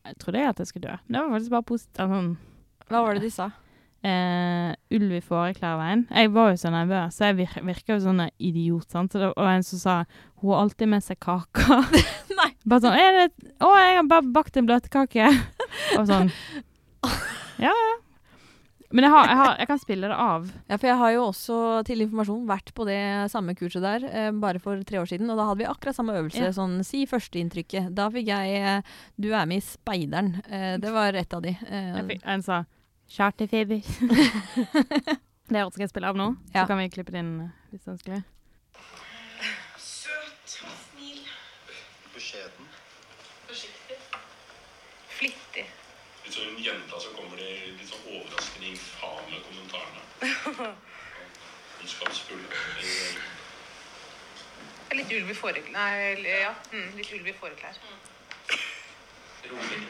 [0.07, 0.97] jeg trodde jeg at jeg skulle dø.
[1.07, 1.99] Men det var faktisk bare positivt.
[2.13, 2.31] Sånn,
[2.89, 3.51] Hva var det de sa?
[4.03, 6.07] eh, ulv i fåreklærveien.
[6.11, 8.89] Jeg var jo så nervøs, så jeg vir virka jo sånn idiot.
[8.91, 9.13] Sant?
[9.13, 9.95] Så det var en som sa
[10.41, 11.87] hun har alltid med seg kaker.
[12.39, 12.49] Nei.
[12.67, 15.31] Bare sånn det, 'Å, jeg har bare bakt en bløtkake'.
[15.99, 16.33] Og sånn
[17.63, 17.93] Ja, ja.
[18.93, 20.49] Men jeg, har, jeg, har, jeg kan spille det av.
[20.69, 22.99] Ja, for jeg har jo også til informasjon vært på det
[23.33, 25.31] samme kurset der eh, bare for tre år siden.
[25.33, 26.43] Og da hadde vi akkurat samme øvelse.
[26.45, 26.51] Ja.
[26.53, 27.89] Sånn si førsteinntrykket.
[27.97, 30.35] Da fikk jeg eh, Du er med i Speideren.
[30.45, 31.55] Eh, det var et av de.
[31.65, 32.59] Eh, Jeg fikk, en sa
[33.09, 33.81] 'charterfeber'.
[35.53, 36.63] det skal jeg spille av nå, Ja.
[36.63, 38.21] så kan vi klippe det inn eh, hvis det er ønskelig.
[39.81, 40.59] Søt.
[40.93, 41.25] Snill.
[42.13, 42.62] Beskjeden.
[45.23, 45.63] Flittig.
[46.25, 47.45] Litt sånn jenta som kommer de
[47.77, 50.03] litt sånn overraskende infame kommentarene.
[51.83, 52.49] Ondskapsfulle.
[54.99, 56.51] Litt ulv i foreklær Nei, ja.
[56.75, 57.79] Mm, litt ulv i foreklær.
[59.53, 59.81] Rolig.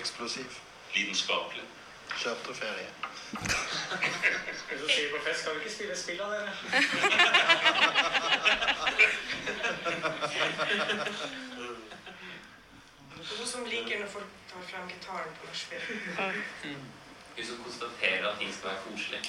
[0.00, 0.50] Eksplosiv.
[0.96, 1.68] Lidenskapelig.
[2.16, 2.88] Charterferie.
[3.36, 6.52] Hvis du sier på fest, kan vi ikke spille spill av dere?
[13.22, 15.82] Hun som liker når folk tar frem gitaren på nachspiel.
[17.36, 19.20] Hun som konstaterer at ting skal være koselig.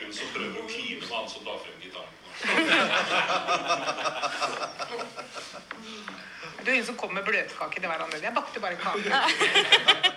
[0.00, 2.14] Hun som prøver å med han som tar frem gitaren.
[6.66, 8.18] Det er hun som kommer med bløtkake til hverandre.
[8.22, 9.10] Jeg bakte bare kake.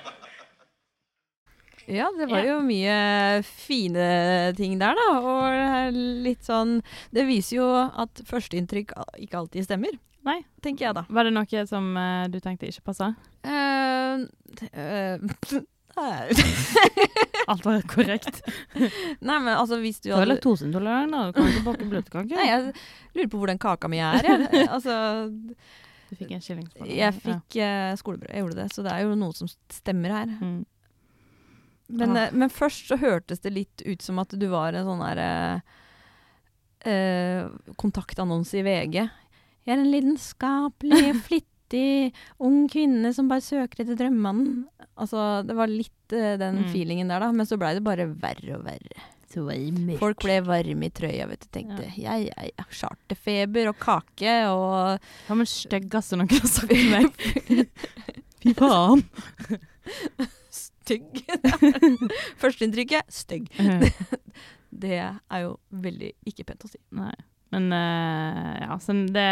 [1.89, 2.97] Ja, det var jo mye
[3.45, 4.05] fine
[4.57, 5.07] ting der, da.
[5.19, 6.79] Og litt sånn
[7.15, 8.93] Det viser jo at førsteinntrykk
[9.25, 9.97] ikke alltid stemmer.
[10.27, 10.41] Nei.
[10.61, 11.05] Tenker jeg, da.
[11.09, 13.13] Var det noe som uh, du tenkte ikke passa?
[13.47, 14.27] Uh,
[14.75, 15.61] uh.
[17.47, 18.41] Alt var korrekt.
[19.27, 21.25] Nei, men altså, hvis du Du er hadde laktoseintolerant, da.
[21.29, 22.35] Du kan ikke bake bløtkake.
[22.37, 22.73] Nei, jeg
[23.17, 24.49] lurer på hvor den kaka mi er, jeg.
[24.75, 24.95] Altså,
[26.09, 26.91] Du fikk en kyllingspanne.
[26.93, 28.67] jeg fikk eh, skolebrød, jeg gjorde det.
[28.75, 30.35] Så det er jo noe som stemmer her.
[30.39, 30.61] Mm.
[31.89, 32.25] Men, Ah.
[32.27, 35.61] eh, men først så hørtes det litt ut som at du var en sånn derre
[36.85, 37.47] eh,
[37.81, 38.97] kontaktannonse i VG.
[39.65, 44.63] Jeg er en lidenskapelig, flittig ung kvinne som bare søker etter drømmemannen.
[44.99, 46.69] Altså, det var litt eh, den Mm.
[46.73, 47.31] feelingen der, da.
[47.31, 49.05] Men så blei det bare verre og verre.
[49.99, 51.47] Folk ble varme i trøya, vet du.
[51.53, 52.63] Tenkte ja, ja, ja.
[52.73, 54.97] Charterfeber og kake og
[55.29, 57.13] Ja, men styggeste noen har sagt til meg?
[58.41, 59.03] Fy faen.
[60.89, 61.21] stygg.
[62.41, 63.49] Førsteinntrykket stygg.
[64.83, 66.79] Det er jo veldig ikke pent å si.
[66.93, 67.13] Nei.
[67.53, 69.29] Men uh, ja, så det,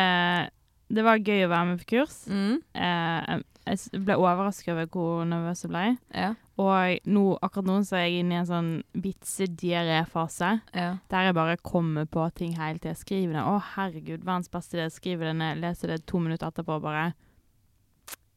[0.90, 2.24] det var gøy å være med på kurs.
[2.32, 2.58] Mm.
[2.74, 5.84] Uh, jeg ble overrasket over hvor nervøs jeg ble.
[6.16, 6.32] Ja.
[6.58, 10.52] Og nå, akkurat nå så er jeg inne i en sånn vitsediaré-fase.
[10.74, 10.90] ja.
[11.12, 12.96] Der jeg bare kommer på ting hele tida.
[12.98, 13.46] Skriver det.
[13.46, 14.90] Å, herregud, verdens beste idé.
[14.94, 17.12] Skriver det ned, leser det to minutter etterpå, bare.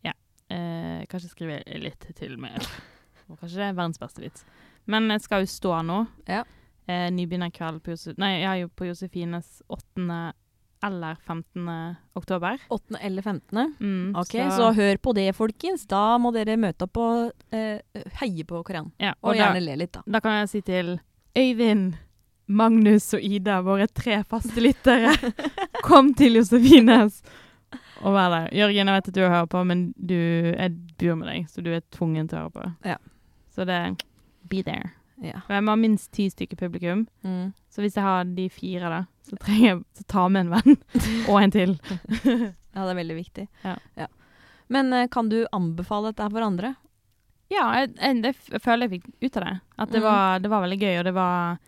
[0.04, 0.16] Ja.
[0.52, 2.66] Eh, kanskje skrive litt til mer.
[3.30, 4.44] Og kanskje det er verdens beste vits.
[4.90, 6.00] Men jeg skal jo stå nå.
[6.28, 6.42] Ja.
[6.90, 8.16] Eh, Nybegynnerkveld på Josef...
[8.18, 10.32] Nei, jeg er jo på Josefines 8.
[10.82, 11.68] eller 15.
[12.18, 12.58] oktober.
[12.72, 12.96] 8.
[13.04, 13.74] eller 15.
[13.78, 15.86] Mm, Ok, så, hør på det, folkens.
[15.86, 17.78] Da må dere møte opp og eh,
[18.22, 18.90] heie på Korean.
[18.98, 20.02] ja, Og og da, gjerne le litt, da.
[20.06, 20.96] da kan jeg si til
[21.38, 21.94] Øyvind,
[22.50, 25.12] Magnus og Ida, våre tre faste lyttere,
[25.86, 27.20] kom til Josefines
[28.00, 28.48] og vær der.
[28.56, 31.68] Jørgen, jeg vet at du hører på, men du, jeg bor med deg, så du
[31.76, 32.64] er tvungen til å høre på.
[32.88, 32.96] Ja.
[33.54, 33.80] Så det
[34.50, 34.90] Be there.
[35.20, 35.40] Ja.
[35.46, 37.02] For jeg må ha minst ti stykker publikum.
[37.26, 37.50] Mm.
[37.68, 40.78] Så hvis jeg har de fire, da, så trenger jeg å ta med en venn.
[41.30, 41.74] og en til.
[42.24, 43.44] ja, det er veldig viktig.
[43.66, 44.06] Ja.
[44.72, 46.72] Men eh, kan du anbefale dette for andre?
[47.50, 49.54] Ja, jeg, jeg, jeg føler jeg fikk ut av det.
[49.76, 50.06] At det, Mm.
[50.08, 51.58] var, det var veldig gøy, og det var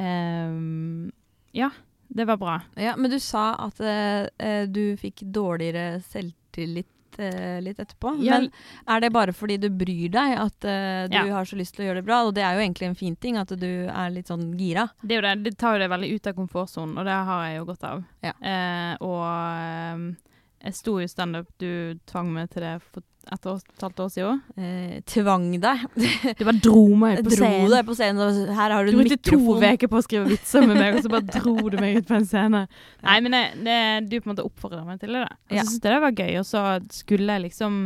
[0.00, 1.12] um,
[1.52, 1.70] Ja,
[2.08, 2.54] det var bra.
[2.80, 8.12] Ja, Men du sa at eh, du fikk dårligere selvtillit eh, litt etterpå.
[8.22, 8.38] Ja.
[8.38, 8.50] Men
[8.86, 11.24] er det bare fordi du bryr deg at uh, du Ja.
[11.34, 12.22] har så lyst til å gjøre det bra?
[12.28, 14.88] Og det er jo egentlig en fin ting, at du er litt sånn gira.
[15.02, 17.58] Det, er det, det tar jo det veldig ut av komfortsonen, og det har jeg
[17.58, 18.04] jo godt av.
[18.22, 18.34] Ja.
[18.40, 20.16] Eh, og
[20.60, 24.08] jeg sto jo standup, du tvang meg til det for et og et halvt år
[24.14, 24.40] siden.
[24.58, 25.84] Eh, tvang deg.
[26.38, 27.70] Du bare dro meg på Dro scenen.
[27.70, 30.30] deg på scenen, og her har du Du en brukte to uker på å skrive
[30.32, 32.64] vitser med meg, og så bare dro du meg ut på en scene.
[33.06, 33.78] Nei, men det, det,
[34.10, 35.22] du på en måte oppfordret meg til det.
[35.26, 35.38] da.
[35.38, 35.64] Og så Ja.
[35.68, 36.64] syntes jeg det var gøy, og så
[37.00, 37.80] skulle jeg liksom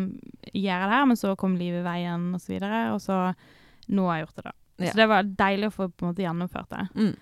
[0.55, 3.21] gjøre det her, men så kom livet i veien, og så videre, og så
[3.93, 4.55] nå har jeg gjort det, da.
[4.85, 4.91] Ja.
[4.91, 6.85] Så det var deilig å få på en måte gjennomført det.
[6.99, 7.15] Mm.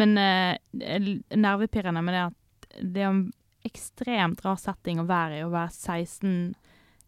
[0.00, 3.22] Men eh, er nervepirrende med det at det er en
[3.66, 6.54] ekstremt rar setting å være i, å være 16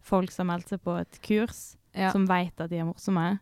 [0.03, 2.11] folk som har meldt seg på et kurs, Ja.
[2.11, 3.39] som vet at de er morsomme.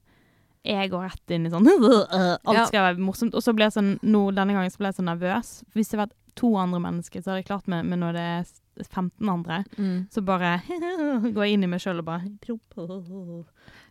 [0.64, 1.66] Jeg går rett inn i sånn
[2.46, 3.34] Alt skal være morsomt.
[3.34, 5.54] Og så ble jeg sånn nå, denne gangen så ble jeg så nervøs.
[5.74, 8.26] Hvis det hadde vært to andre mennesker, så hadde jeg klart meg, men når det
[8.28, 8.52] er
[8.88, 10.06] 15 andre, Mm.
[10.14, 10.62] så bare
[11.34, 12.30] går jeg inn i meg sjøl og bare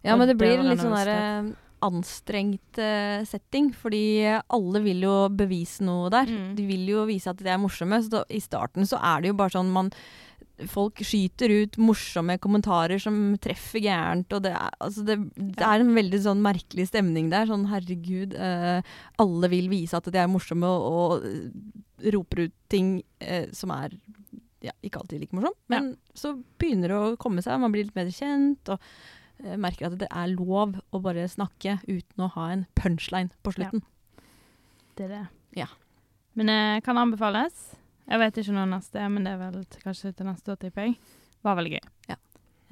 [0.05, 1.51] Ja, men det blir en litt sånn der eh,
[1.85, 4.03] anstrengt uh, setting, fordi
[4.53, 6.29] alle vil jo bevise noe der.
[6.29, 6.51] Mm.
[6.59, 7.99] De vil jo vise at de er morsomme.
[8.05, 9.89] Så da, I starten så er det jo bare sånn man
[10.69, 15.85] Folk skyter ut morsomme kommentarer som treffer gærent, og det er, altså det, det er
[15.85, 17.49] en veldig sånn merkelig stemning der.
[17.49, 18.81] Sånn herregud, eh,
[19.23, 23.97] alle vil vise at de er morsomme, og, og roper ut ting eh, som er
[24.65, 25.59] ja, ikke alltid like morsomt.
[25.73, 28.73] Men så begynner det å komme seg, man blir litt mer kjent.
[28.73, 28.79] og
[29.45, 33.55] eh, merker at det er lov å bare snakke uten å ha en punchline på
[33.57, 33.85] slutten.
[34.99, 35.27] Det er det.
[35.63, 35.71] Ja.
[36.39, 37.80] Men eh, kan anbefales.
[38.11, 40.89] Jeg vet ikke når neste er, men det er vel kanskje til neste år, tipper
[40.89, 40.97] jeg.
[41.47, 41.85] Var veldig gøy.
[42.11, 42.19] Ja.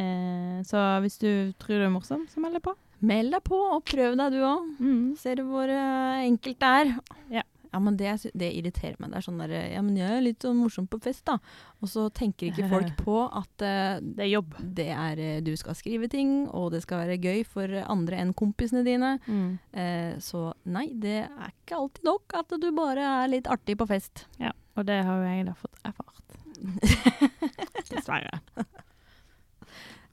[0.02, 1.30] Eh, så hvis du
[1.62, 2.74] tror du er morsom, så meld deg på.
[3.06, 4.66] Meld deg på og prøv deg, du òg.
[4.82, 5.04] Mm.
[5.18, 6.92] Ser du hvor uh, enkelt det er.
[7.38, 7.46] Ja.
[7.68, 9.10] Ja, men det, det irriterer meg.
[9.12, 11.36] Det er sånn der, ja, men jeg er litt sånn morsom på fest, da.
[11.82, 14.56] Og så tenker ikke folk på at uh, Det er jobb.
[14.78, 18.32] det er eh, Du skal skrive ting, og det skal være gøy for andre enn
[18.38, 19.16] kompisene dine.
[19.28, 19.50] Mm.
[19.76, 23.88] Uh, så nei, det er ikke alltid nok at du bare er litt artig på
[23.90, 24.26] fest.
[24.40, 26.36] Ja, og det har jo jeg da fått erfart.
[27.90, 28.40] Dessverre.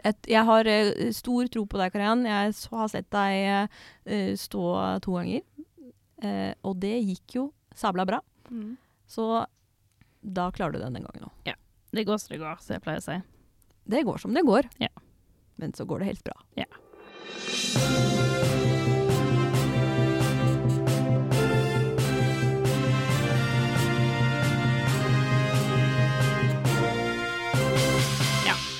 [0.05, 2.25] Et, jeg har uh, stor tro på deg, Kariann.
[2.29, 3.69] Jeg så, har sett deg
[4.05, 4.65] uh, stå
[5.05, 5.45] to ganger.
[6.23, 8.21] Uh, og det gikk jo sabla bra.
[9.09, 9.25] Så
[10.25, 11.55] da klarer du den den gangen òg.
[11.95, 13.17] Det går som det går, som jeg pleier å si.
[13.85, 14.69] Det går som det går.
[14.83, 14.91] Ja.
[15.55, 16.39] Men så går det helt bra.
[16.59, 18.33] Ja.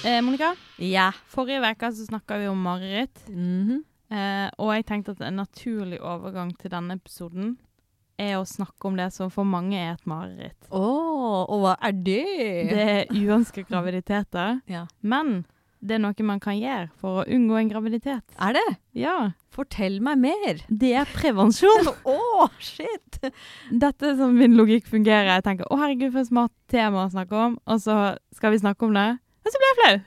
[0.06, 1.12] Eh, Monica, Ja.
[1.28, 3.28] forrige uke snakka vi om mareritt.
[3.30, 3.84] Mhm.
[4.12, 7.58] Eh, og jeg tenkte at en naturlig overgang til denne episoden
[8.20, 10.68] er å snakke om det som for mange er et mareritt.
[10.72, 12.70] Oh, og hva er det?
[12.70, 14.62] Det er uønsket graviditeter.
[14.70, 14.86] Ja.
[15.02, 15.46] Men
[15.86, 18.24] det er noe man kan gjøre for å unngå en graviditet.
[18.40, 18.78] Er det?
[18.94, 20.62] Ja, Fortell meg mer.
[20.70, 21.90] det er prevensjon.
[22.06, 23.20] Å, shit!
[23.72, 25.34] Dette er som min logikk fungerer.
[25.36, 28.60] Jeg tenker å herregud, for et smart tema å snakke om, og så skal vi
[28.64, 29.20] snakke om det.
[29.46, 30.00] Og så blir jeg flau.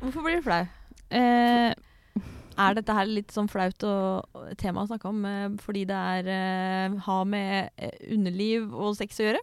[0.00, 0.62] Hvorfor blir du flau?
[1.16, 1.74] Eh,
[2.56, 5.96] Er dette her litt sånn flaut og, og tema å snakke om eh, fordi det
[6.16, 9.42] er eh, har med eh, underliv og sex å gjøre?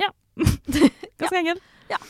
[0.00, 0.08] Ja.
[1.20, 1.60] ganske enkelt.
[1.92, 2.00] Ja.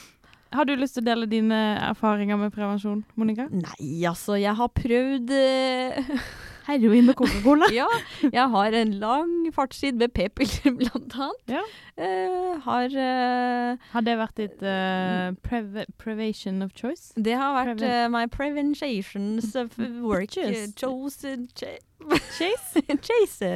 [0.54, 1.58] Har du lyst til å dele dine
[1.90, 3.48] erfaringer med prevensjon, Monica?
[3.50, 6.12] Nei, altså, jeg har prøvd eh,
[6.66, 7.68] Heroin og Coca-Cola.
[7.76, 7.86] Ja,
[8.32, 11.56] jeg har en lang fartstid med p-piller, blant annet.
[11.58, 11.62] Ja.
[11.94, 17.12] Uh, har uh, Har det vært ditt uh, prev privation of choice?
[17.16, 19.76] Det har vært Preven- eh, my preventions of
[20.08, 20.36] work.
[20.40, 22.82] Eh, chosen Chase?
[23.00, 23.52] Chase.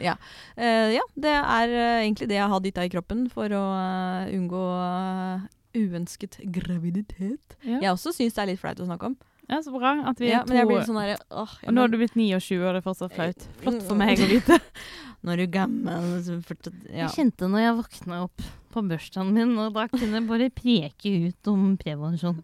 [0.00, 0.14] ja.
[0.56, 4.30] Eh, ja, det er eh, egentlig det jeg har dytta i kroppen for å eh,
[4.36, 5.50] unngå eh,
[5.82, 7.56] uønsket graviditet.
[7.64, 7.78] Ja.
[7.82, 9.18] Jeg også syns det er litt flaut å snakke om.
[9.52, 11.76] Ja, så bra at vi Ja, er men jeg to blir sånn der, åh, Og
[11.76, 13.46] nå har du blitt 29, og det er fortsatt flaut.
[13.60, 14.58] Flott for meg å vite.
[15.22, 16.06] Nå er du gammel
[16.48, 17.04] fortsatt, ja.
[17.04, 21.12] Jeg kjente når jeg våkna opp på bursdagen min, og da kunne jeg bare preke
[21.28, 22.40] ut om prevensjon.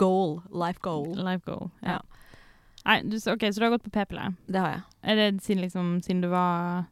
[0.00, 0.38] Goal.
[0.48, 1.12] Life goal.
[1.18, 1.68] Life goal.
[1.84, 1.98] Ja.
[1.98, 2.00] Ja.
[2.86, 4.32] Nei, du, OK, så du har gått på p-pille.
[4.50, 4.82] Det har jeg.
[5.12, 6.88] Er det siden, liksom, siden du var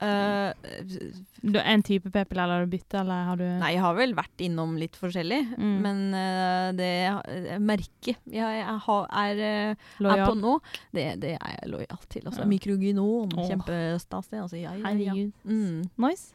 [0.00, 4.42] Du, En type p-piller har du bytta, eller har du nei, jeg har vel vært
[4.44, 5.76] innom litt forskjellig, Mm.
[5.84, 10.56] men uh, det merket jeg, jeg har, er, eh, er på nå,
[10.96, 12.22] det, det er jeg lojal til.
[12.26, 12.50] Altså, Ja.
[12.50, 13.48] Mikrogynon, Oh.
[13.48, 14.40] kjempestas det.
[14.42, 14.84] Altså, ja, ja.
[14.86, 15.32] Herregud.
[15.44, 16.34] Mm, Nice.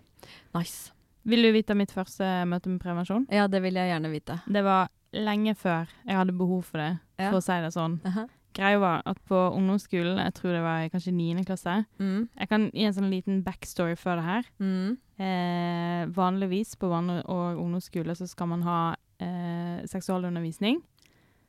[0.56, 0.91] nice.
[1.24, 3.28] Vil du vite mitt første møte med prevensjon?
[3.30, 4.39] Ja, det vil jeg gjerne vite.
[4.50, 8.00] Det var lenge før jeg hadde behov for det, for å si det sånn.
[8.06, 8.26] Aha.
[8.54, 11.46] Greia var at på ungdomsskolen, jeg tror det var i kanskje 9.
[11.48, 14.44] klasse Mm, Jeg kan gi en sånn liten backstory før det her.
[14.60, 20.82] mm, Eh, vanligvis på vann- og ungdomsskole så skal man ha eh, seksualundervisning.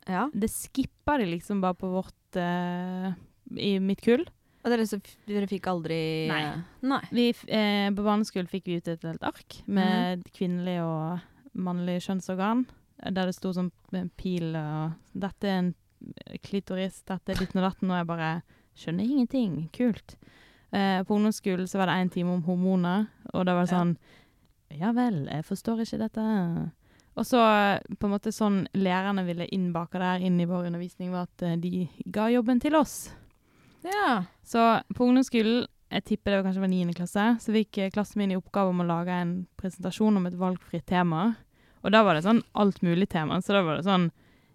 [0.07, 0.29] ja.
[0.35, 3.13] Det skippa de liksom bare på vårt eh,
[3.57, 4.27] I mitt kull.
[4.65, 4.85] Og dere,
[5.27, 6.63] dere fikk aldri Nei.
[6.83, 7.01] Nei.
[7.11, 11.21] Vi, eh, på barneskolen fikk vi ut et helt ark med kvinnelig og
[11.57, 12.67] mannlig kjønnsorgan.
[13.03, 13.73] Der det sto sånn
[14.17, 15.75] pil og 'Dette er en
[16.45, 18.31] klitoris, dette ditten og datten', og jeg bare
[18.79, 19.57] skjønner ingenting.
[19.73, 20.17] Kult.
[20.73, 23.97] Eh, på ungdomsskolen så var det én time om hormoner, og da var det sånn
[24.73, 26.23] Ja vel, jeg forstår ikke dette.
[27.13, 27.41] Og så
[28.01, 31.45] på en måte sånn lærerne ville innbake det her inn i vår undervisning, var at
[31.45, 33.13] eh, de ga jobben til oss.
[33.85, 34.25] Ja.
[34.43, 36.95] Så på ungdomsskolen, jeg tipper det var kanskje var 9.
[36.97, 40.39] klasse, så fikk eh, klassen min i oppgave om å lage en presentasjon om et
[40.41, 41.35] valgfritt tema.
[41.83, 43.43] Og da var det sånn alt mulig tema.
[43.43, 44.09] Så da var det sånn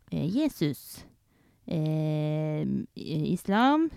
[0.09, 1.03] eh, Jesus.
[1.67, 2.63] Eh,
[2.95, 3.89] islam.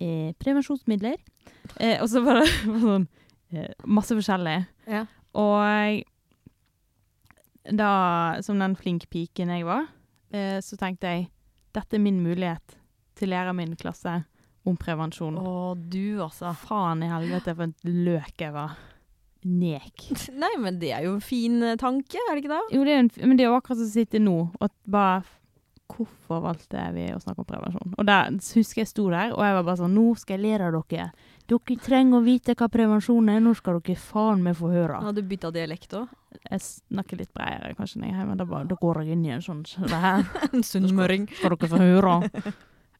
[0.00, 1.16] Eh, prevensjonsmidler.
[1.80, 2.48] Eh, og så var det
[2.84, 3.06] sånn
[3.52, 4.58] eh, masse forskjellig.
[4.90, 5.04] Ja.
[5.36, 6.02] Og
[7.76, 7.90] da,
[8.46, 9.88] som den flinke piken jeg var,
[10.32, 11.28] eh, så tenkte jeg
[11.76, 12.78] dette er min mulighet
[13.16, 14.22] til å lære min klasse
[14.66, 15.36] om prevensjon.
[15.38, 16.52] Å, du, altså.
[16.58, 18.76] Faen i helvete for et løk jeg var.
[19.46, 20.08] Nek.
[20.42, 22.62] Nei, men det er jo en fin tanke, er det ikke det?
[22.74, 25.22] Jo, det er en, men det er jo akkurat som å sitte nå og bare
[25.86, 27.94] Hvorfor valgte vi å snakke om prevensjon?
[27.96, 30.70] Og der husker jeg sto der, og jeg var bare sånn Nå skal jeg lære
[30.74, 31.08] dere.
[31.46, 33.42] Dere trenger å vite hva prevensjon er.
[33.44, 34.98] Nå skal dere faen meg få høre.
[35.04, 36.10] Hadde du bytta dialekt òg?
[36.50, 38.38] Jeg snakker litt bredere kanskje når jeg er hjemme.
[38.40, 41.28] Da, bare, da går jeg inn i en sånn så det her En sunnmøring.
[41.38, 42.16] skal dere få høre.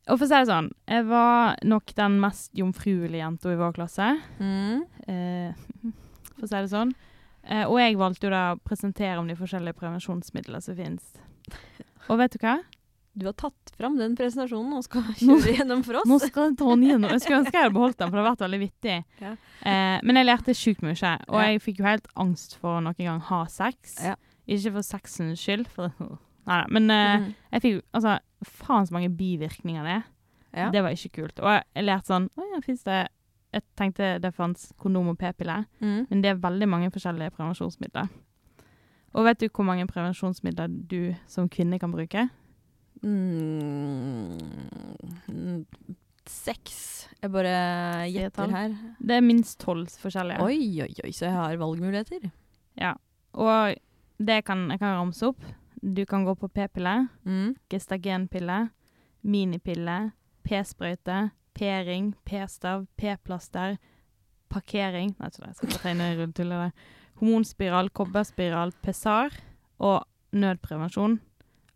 [0.06, 3.74] Og for å si det sånn, jeg var nok den mest jomfruelige jenta i vår
[3.74, 4.12] klasse.
[4.38, 4.84] Mm.
[5.10, 5.90] Eh,
[6.36, 6.94] for å si det sånn.
[7.42, 11.10] Eh, og jeg valgte jo da å presentere om de forskjellige prevensjonsmidlene som finnes.
[12.06, 12.60] Og vet du hva?
[13.16, 16.08] Du har tatt fram den presentasjonen og skal kjøre gjennom for oss.
[16.10, 17.10] Nå skal Tony igjennom.
[17.14, 18.96] Jeg skulle ønske jeg hadde beholdt den, for det har vært veldig vittig.
[19.24, 19.30] Ja.
[19.64, 22.98] Eh, men jeg lærte sjukt mye, og jeg fikk jo helt angst for å noen
[23.00, 23.96] gang ha sex.
[24.04, 24.14] Ja.
[24.46, 25.90] Ikke for sexens skyld, for
[26.50, 26.60] Nei.
[26.70, 27.30] Men eh, Mm.
[27.56, 28.18] jeg fikk Altså,
[28.60, 29.96] faen så mange bivirkninger det.
[30.54, 30.68] Ja.
[30.70, 31.40] Det var ikke kult.
[31.40, 33.00] Og jeg, lærte sånn Å ja, fins det
[33.56, 36.06] Jeg tenkte det fantes kondom og p-pille, Mm.
[36.10, 38.08] men det er veldig mange forskjellige prevensjonsmidler.
[39.16, 42.28] Og vet du hvor mange prevensjonsmidler du som kvinne kan bruke?
[43.06, 44.40] Mm.
[46.26, 47.06] Seks.
[47.22, 47.52] Jeg bare
[48.10, 48.72] gjetter her.
[48.98, 50.42] Det er minst tolv forskjellige.
[50.44, 52.26] Oi, oi, oi, så jeg har valgmuligheter.
[52.80, 52.94] Ja.
[53.36, 53.76] Og
[54.18, 55.42] det kan jeg kan ramse opp.
[55.82, 57.54] Du kan gå på p-pille, Mm.
[57.70, 58.70] gestagenpille,
[59.22, 63.76] minipille, p-sprøyte, p-ring, p-stav, p-plaster,
[64.48, 66.72] parkering Nei, jeg skal ikke tegne rulletullet der.
[67.20, 69.30] Hormonspiral, kobberspiral, Pessar
[69.78, 71.20] og nødprevensjon,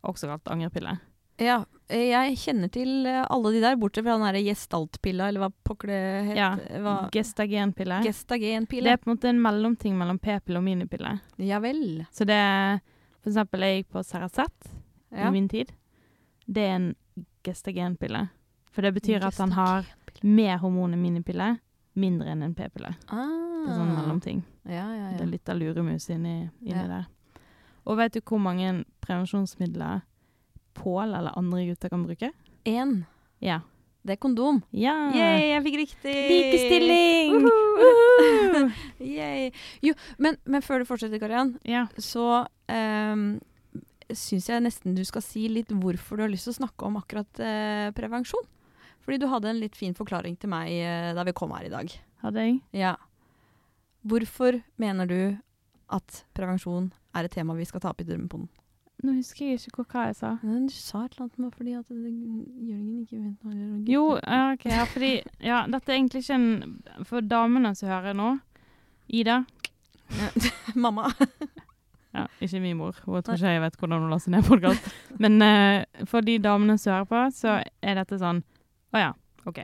[0.05, 0.99] også kalt angrepille.
[1.41, 5.49] Ja, jeg kjenner til eh, alle de der, bortsett fra den derre gestaltpilla, eller hva
[5.67, 6.37] pokker det het.
[6.39, 6.51] Ja,
[6.85, 6.95] Hva?
[7.15, 8.01] Gestagenpille.
[8.05, 11.17] Det er på en måte en mellomting mellom p-pille og minipille.
[11.41, 12.05] Ja vel.
[12.13, 12.39] Så det
[13.21, 14.71] For eksempel, jeg gikk på Ceracet
[15.13, 15.29] Ja.
[15.29, 15.73] i min tid.
[16.47, 16.95] Det er en
[17.45, 18.29] gestagenpille.
[18.71, 19.85] For det betyr at han har
[20.23, 21.59] mer hormon enn minipille,
[21.97, 22.95] mindre enn en p-pille.
[23.09, 23.65] Ah.
[23.65, 24.43] Det er sånn mellomting.
[24.65, 26.87] Ja, ja, Det er litt av luremus inni, inni Ja.
[26.87, 27.07] der.
[27.87, 30.03] Og vet du hvor mange prevensjonsmidler
[30.77, 32.31] Pål eller andre gutter kan bruke?
[32.69, 33.03] Én.
[33.43, 33.61] Ja.
[34.03, 34.63] Det er kondom.
[34.73, 34.95] Ja!
[35.13, 36.15] Yay, jeg fikk riktig!
[36.31, 37.35] Likestilling!
[37.45, 38.71] Woohoo!
[39.19, 39.51] Yay.
[39.85, 41.83] Jo, men, men før du fortsetter, Karian, Ja.
[42.01, 43.27] så um,
[44.09, 46.97] syns jeg nesten du skal si litt hvorfor du har lyst til å snakke om
[47.01, 48.49] akkurat uh, prevensjon.
[49.05, 51.73] Fordi du hadde en litt fin forklaring til meg uh, da vi kom her i
[51.73, 51.93] dag.
[52.25, 52.57] Hadde jeg?
[52.81, 52.95] Ja.
[54.09, 55.21] Hvorfor mener du
[55.93, 58.49] at prevensjon er et tema vi skal ta opp i Drømmepoden?
[59.01, 60.35] Nå husker jeg ikke hva, jeg sa.
[60.43, 62.11] Men Du sa et eller annet med fordi at det,
[62.69, 63.79] Jørgen ikke vet noe om.
[63.89, 68.35] Jo, ok, ja, fordi Ja, dette er egentlig ikke en For damene som hører nå
[69.09, 69.41] Ida,
[70.83, 71.09] Mamma.
[72.11, 72.97] Ja, ikke min mor.
[73.05, 74.87] Hun tror ikke jeg vet hvordan hun laster ned podkast.
[75.23, 78.41] Men uh, for de damene som hører på, så er dette sånn
[78.91, 79.11] Å ja,
[79.47, 79.61] OK.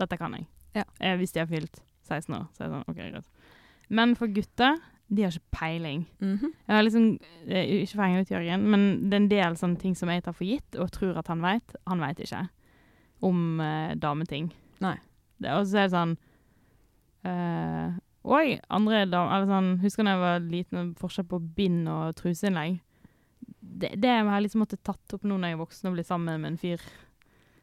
[0.00, 0.46] Dette kan jeg.
[0.78, 0.86] Ja.
[1.04, 3.58] Eh, hvis de har fylt 16 år, så er det sånn OK, greit.
[3.92, 4.80] Men for gutter,
[5.12, 6.06] de har ikke peiling.
[6.20, 6.52] Mhm.
[6.66, 9.56] Jeg har liksom, eh, Ikke for å henge ut Jørgen, men det er en del
[9.56, 11.76] sånne ting som jeg tar for gitt og tror at han vet.
[11.86, 12.48] Han vet ikke
[13.22, 14.52] om uh, dameting.
[14.80, 14.96] Nei.
[15.42, 16.16] Og så er det sånn
[17.26, 22.14] uh, Oi, andre damer Eller sånn Husker da jeg var liten, forskjell på bind og
[22.20, 22.80] truseinnlegg.
[23.60, 26.06] Det, det har jeg liksom måttet tatt opp nå når jeg er voksen og blir
[26.06, 26.82] sammen med en fyr.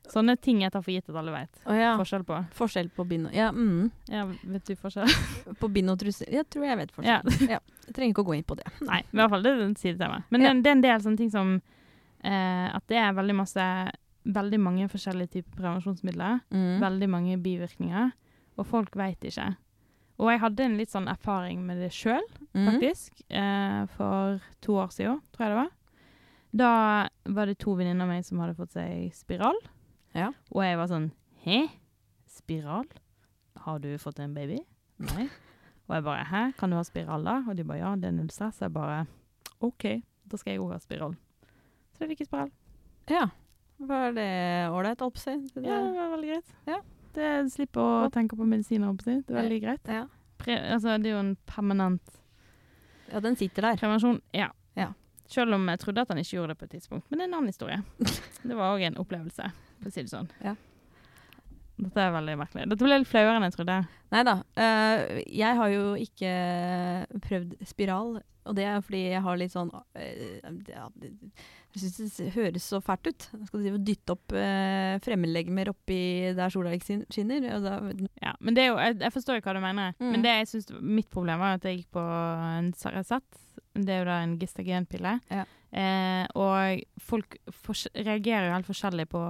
[0.10, 1.60] Sånne ting jeg tar for gitt at alle vet.
[1.66, 1.92] Oh, ja.
[2.00, 2.38] Forskjell på.
[2.58, 3.92] Forskjell på bind og Ja, mm.
[4.10, 5.12] Ja, vet du forskjell?
[5.62, 6.26] På bind og truse.
[6.30, 7.50] Jeg tror jeg vet forskjellen.
[7.56, 7.60] Ja.
[7.88, 8.66] Jeg trenger ikke å gå inn på det.
[8.86, 10.20] Nei, i hvert fall det er en sidetema.
[10.30, 11.56] Men det, det er en del sånne ting som
[12.24, 13.66] eh, At det er veldig masse
[14.30, 16.42] Veldig mange forskjellige typer prevensjonsmidler.
[16.54, 16.76] Mm.
[16.84, 18.12] Veldig mange bivirkninger.
[18.60, 19.46] Og folk veit ikke.
[20.20, 22.66] Og jeg hadde en litt sånn erfaring med det sjøl, Mm.
[22.68, 23.22] faktisk.
[23.32, 25.70] Eh, for to år siden, tror jeg det var.
[26.60, 26.70] Da
[27.32, 29.56] var det to venninner av meg som hadde fått seg spiral.
[30.18, 30.32] Ja.
[30.54, 31.12] Og jeg var sånn
[31.44, 31.60] Hæ?
[32.30, 32.88] Spiral?
[33.60, 34.60] Har du fått en baby?
[35.10, 35.28] Nei.
[35.90, 37.40] Og jeg bare Hæ, kan du ha spiral da?
[37.48, 38.62] Og de bare ja, det er null stress.
[38.62, 39.04] Jeg bare
[39.66, 39.86] OK,
[40.30, 41.16] da skal jeg òg ha spiral.
[41.96, 42.52] Så jeg fikk jeg spiral.
[43.10, 43.26] Ja.
[43.80, 44.30] Var det
[44.76, 45.36] ålreit, holdt på å si?
[45.64, 46.56] Ja, det var veldig greit.
[46.68, 46.80] Ja.
[47.16, 49.22] Det Slipper å tenke på medisiner, holdt på å si.
[49.26, 49.92] Det er veldig greit.
[49.92, 50.06] Ja.
[50.40, 52.20] Pre altså, det er jo en permanent
[53.10, 53.80] ja, den sitter der.
[53.82, 54.22] prevensjon.
[54.36, 54.52] Ja.
[54.78, 54.92] Ja.
[55.30, 57.10] Selv om jeg trodde at han ikke gjorde det på et tidspunkt.
[57.10, 57.80] Men det er en annen historie.
[58.50, 60.30] det var òg en opplevelse, for å si det sånn.
[60.44, 60.56] Ja.
[61.80, 62.66] Dette er veldig merkelig.
[62.74, 63.78] Dette ble litt flauere enn jeg trodde.
[64.14, 64.40] Nei da.
[64.58, 66.32] Uh, jeg har jo ikke
[67.24, 68.18] prøvd spiral,
[68.50, 72.82] og det er fordi jeg har litt sånn uh, ja, Jeg syns det høres så
[72.84, 73.28] fælt ut.
[73.38, 76.02] Jeg skal drive og dytte opp uh, fremmedlegemer oppi
[76.36, 77.48] der sola ikke skinner.
[77.48, 79.96] Ja, men det er jo, jeg, jeg forstår jo hva du mener.
[80.02, 80.10] Mm.
[80.16, 83.46] Men det jeg synes, mitt problem var at jeg gikk på en Sarasat.
[83.80, 85.20] Det er jo da en gestagenpille.
[85.32, 85.48] Ja.
[85.70, 87.36] Eh, og folk
[87.94, 89.22] reagerer jo helt forskjellig på,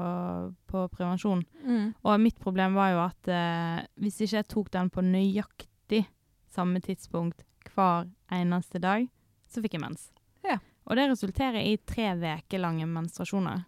[0.72, 1.44] på prevensjon.
[1.66, 1.88] mm.
[2.04, 6.06] Og mitt problem var jo at eh, hvis ikke jeg tok den på nøyaktig
[6.50, 9.08] samme tidspunkt hver eneste dag,
[9.50, 10.10] så fikk jeg mens.
[10.46, 10.60] Ja.
[10.88, 13.66] Og det resulterer i tre uker lange menstruasjoner.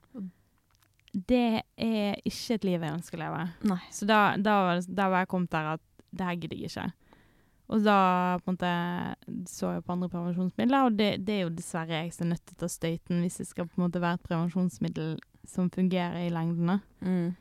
[1.11, 3.45] Det er ikke et liv jeg ønsker å leve.
[3.67, 3.81] Nei.
[3.91, 6.87] Så da, da, var da var jeg kommet der at det her gidder jeg ikke.
[7.71, 7.99] Og da
[8.43, 8.71] på en måte
[9.47, 12.43] så jeg på andre prevensjonsmidler, og det, det er jo dessverre jeg som er nødt
[12.43, 15.13] til å ta støyten hvis det skal på en måte være et prevensjonsmiddel
[15.47, 16.81] som fungerer i lengden.
[16.99, 17.31] Mm.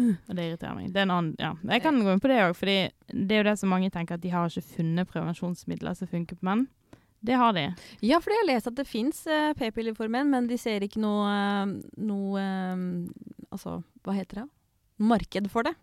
[0.00, 0.90] Og det irriterer meg.
[0.94, 1.54] Det er en annen, ja.
[1.74, 2.76] Jeg kan gå inn på det òg, fordi
[3.10, 6.38] det er jo det som mange tenker at de har ikke funnet prevensjonsmidler som funker
[6.38, 6.66] på menn.
[7.20, 7.66] Det har de.
[8.06, 10.86] Ja, for jeg har lest at det fins uh, p-piller for menn, men de ser
[10.86, 12.86] ikke noe, eh, noe eh,
[13.50, 14.44] Altså, hva heter det?
[15.02, 15.74] Marked for det.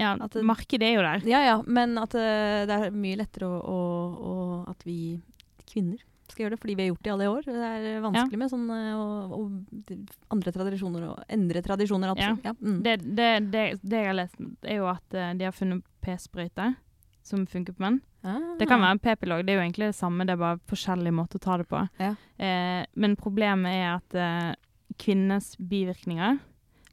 [0.00, 1.22] Ja, At Markedet er jo der.
[1.28, 3.78] Ja ja, men at uh, det er mye lettere å, å,
[4.18, 4.34] å
[4.72, 5.20] At vi
[5.70, 7.42] kvinner skal gjøre det, fordi vi har gjort det i alle år.
[7.46, 9.98] Det er vanskelig med sånn og, å-
[10.34, 12.14] andre tradisjoner og endre tradisjoner.
[12.14, 12.30] Altså.
[12.42, 12.54] Ja.
[12.58, 12.78] mm.
[12.82, 16.70] Det, det, det, det jeg har lest, er jo at eh, de har funnet p-sprøyte
[17.24, 18.00] som funker på menn.
[18.24, 18.40] Ah.
[18.58, 19.44] Det kan være en p-pilog.
[19.44, 21.84] det er jo egentlig det samme, det er bare forskjellig måte å ta det på.
[22.00, 22.10] Ja.
[22.40, 24.50] Eh, men problemet er at eh,
[25.04, 26.40] kvinnes bivirkninger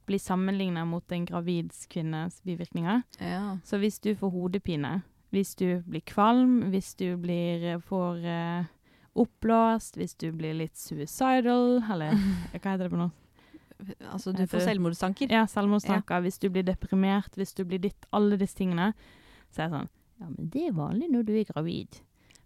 [0.06, 3.02] blir sammenligna mot en gravid kvinnes bivirkninger.
[3.18, 3.58] Ja.
[3.64, 5.00] Så hvis du får hodepine,
[5.32, 8.70] hvis du blir kvalm, hvis du blir, eh, får eh,
[9.14, 12.12] oppblåst, hvis du blir litt suicidal, eller
[12.52, 13.18] hva heter det på norsk?
[14.12, 15.32] Altså, du får selvmordstanker.
[15.32, 16.20] Ja, selvmordstanker.
[16.22, 18.92] Hvis du blir deprimert, hvis du blir ditt, alle disse tingene.
[19.50, 19.90] Så er det sånn
[20.22, 21.96] Ja, men det er vanlig når du er gravid.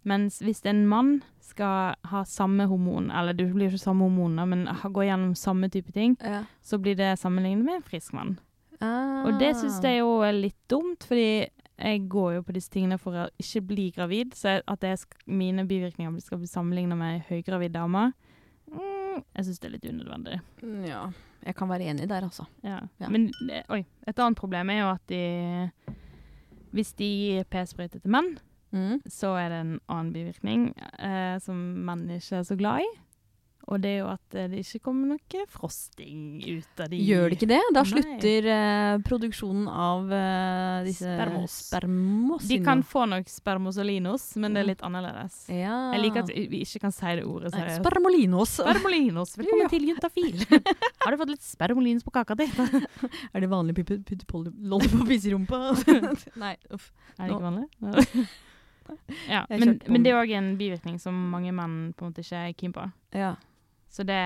[0.07, 4.65] Mens hvis en mann skal ha samme hormon, eller du blir ikke samme hormoner, men
[4.67, 6.43] går gå gjennom samme type ting, Ja.
[6.63, 8.37] så blir det sammenlignet med en frisk mann.
[8.79, 9.25] Ah.
[9.25, 12.97] Og det syns jeg jo er litt dumt, fordi jeg går jo på disse tingene
[12.97, 14.33] for å ikke bli gravid.
[14.37, 18.13] Så at jeg sk mine bivirkninger skal bli sammenlignet med ei høygravid dame,
[18.71, 20.39] mm, jeg syns det er litt unødvendig.
[20.87, 21.07] Ja.
[21.45, 22.45] Jeg kan være enig der, altså.
[22.63, 22.79] Ja.
[22.99, 23.09] Ja.
[23.09, 25.71] Men eh, oi, et annet problem er jo at de
[26.75, 28.37] Hvis de gir p-sprøyte til menn,
[28.75, 28.99] Mm.
[29.07, 31.55] så er det en annen bivirkning eh, som
[31.87, 32.89] menn ikke er så glad i.
[33.67, 37.25] Og det er jo at eh, det ikke kommer noe frosting ut av de Gjør
[37.33, 37.57] det ikke det?
[37.75, 41.57] Da slutter eh, produksjonen av eh, disse Spermos.
[41.67, 45.41] spermos De kan få nok spermosolinos, men det er litt annerledes.
[45.51, 45.75] ja.
[45.97, 47.75] Jeg liker at vi ikke kan si det ordet Nei.
[47.75, 48.55] Spermolinos.
[48.61, 49.35] Spermolinos.
[49.35, 49.73] Velkommen Ja.
[49.75, 50.39] til Juntafil.
[51.03, 52.47] Har du fått litt spermolinos på kaka di?
[53.35, 56.29] Er det vanlig å putte på pol- på i?
[56.39, 56.93] Nei, uff.
[57.19, 58.27] Er det ikke vanlig?
[59.33, 62.43] ja, men, men det er òg en bivirkning som mange menn på en måte ikke
[62.47, 62.85] er keen på.
[63.15, 63.35] Ja.
[63.89, 64.19] Så det,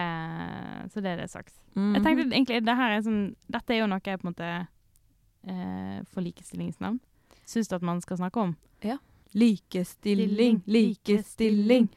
[0.93, 1.53] så det er det sagt.
[1.75, 1.93] -hmm.
[1.93, 4.67] Jeg tenkte egentlig det er sånn, Dette er jo noe jeg på en måte
[5.47, 6.99] eh, for likestillingsnavn
[7.45, 8.55] syns at man skal snakke om.
[8.81, 8.97] Ja.
[9.31, 11.89] Likestilling, likestilling.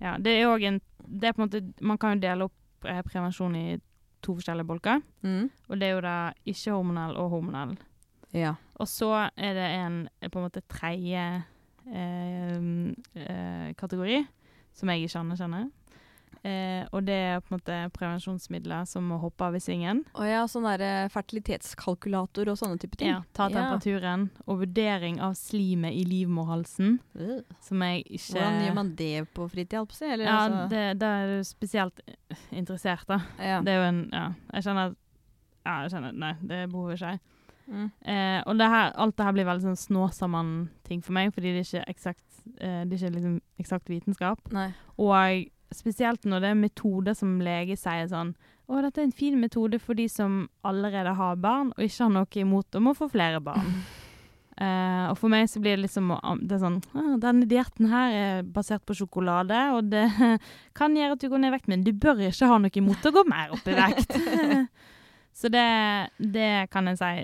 [0.00, 2.86] Ja, det er òg en Det er på en måte Man kan jo dele opp
[2.86, 3.80] eh, prevensjon i
[4.22, 5.00] to forskjellige bolker.
[5.22, 5.50] Mm.
[5.68, 6.16] Og det er jo da
[6.46, 7.76] ikke-hormonell og hormonell.
[8.32, 8.54] Ja.
[8.78, 9.96] Og så er det en
[10.30, 11.42] på en måte tredje
[13.76, 14.24] kategori,
[14.72, 15.70] som jeg ikke anerkjenner.
[16.42, 20.00] Eh, og det er på en måte prevensjonsmidler som å hoppe av i svingen.
[20.18, 23.12] Og ja, sånn der fertilitetskalkulator og sånne type ting.
[23.12, 23.54] Ja, ta Ja.
[23.60, 24.24] temperaturen.
[24.48, 27.42] Og vurdering av slimet i livmorhalsen, Uh.
[27.60, 30.04] som jeg ikke Hvordan gjør man det på fritid, holdt på å si?
[30.06, 33.20] Eller, Ja, altså, det, da er du spesielt eh, interessert, da.
[33.38, 33.60] ja.
[33.62, 34.96] Det er jo en Ja, jeg kjenner at
[35.64, 37.20] Ja, jeg kjenner Nei, det behover ikke jeg.
[37.72, 37.88] Mm.
[38.04, 41.62] Eh, og det her, alt det her blir veldig sånn snåsamann-ting for meg, fordi det
[41.62, 44.52] er ikke eksakt eh, Det er ikke liksom eksakt vitenskap.
[44.52, 44.68] Nei.
[45.00, 48.34] Og spesielt når det er metoder som lege sier sånn
[48.68, 52.14] Å, dette er en fin metode for de som allerede har barn, og ikke har
[52.14, 53.74] noe imot om å få flere barn.
[54.60, 56.12] Uh, og for meg så blir det liksom
[56.44, 60.06] Det sånn «Ah, Denne dietten her er basert på sjokolade, og det
[60.78, 63.08] kan gjøre at du går ned i vekt, men du bør ikke ha noe imot
[63.08, 64.16] å gå mer opp i vekt.
[65.40, 65.68] så det,
[66.20, 67.14] det kan jeg si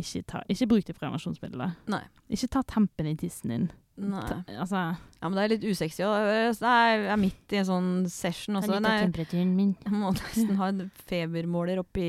[0.00, 1.74] ikke, ta, ikke bruk det prevensjonsmidler.
[1.92, 2.02] Nei.
[2.32, 3.66] Ikke ta tempen i tissen din.
[4.00, 4.24] Nei.
[4.26, 4.80] Ta, altså
[5.22, 6.02] Ja, men det er litt usexy.
[6.02, 6.24] òg.
[6.58, 8.74] jeg er midt i en sånn session også.
[8.80, 9.76] av temperaturen min?
[9.84, 12.08] jeg må nesten ha en febermåler oppi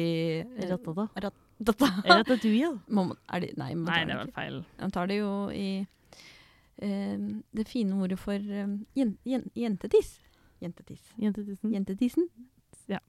[0.66, 1.08] Rattata.
[1.16, 1.92] Rattata.
[2.04, 2.80] Er du gjør?
[2.90, 4.60] Må er det, nei, man Nei, det er vel feil.
[4.82, 7.18] Man tar det jo i uh,
[7.56, 10.18] det fine ordet for jen, jen, jentetiss.
[10.64, 11.14] Jentetiss.
[11.22, 11.72] Jentetissen?
[11.72, 12.30] Jentetissen.
[12.90, 13.00] Ja.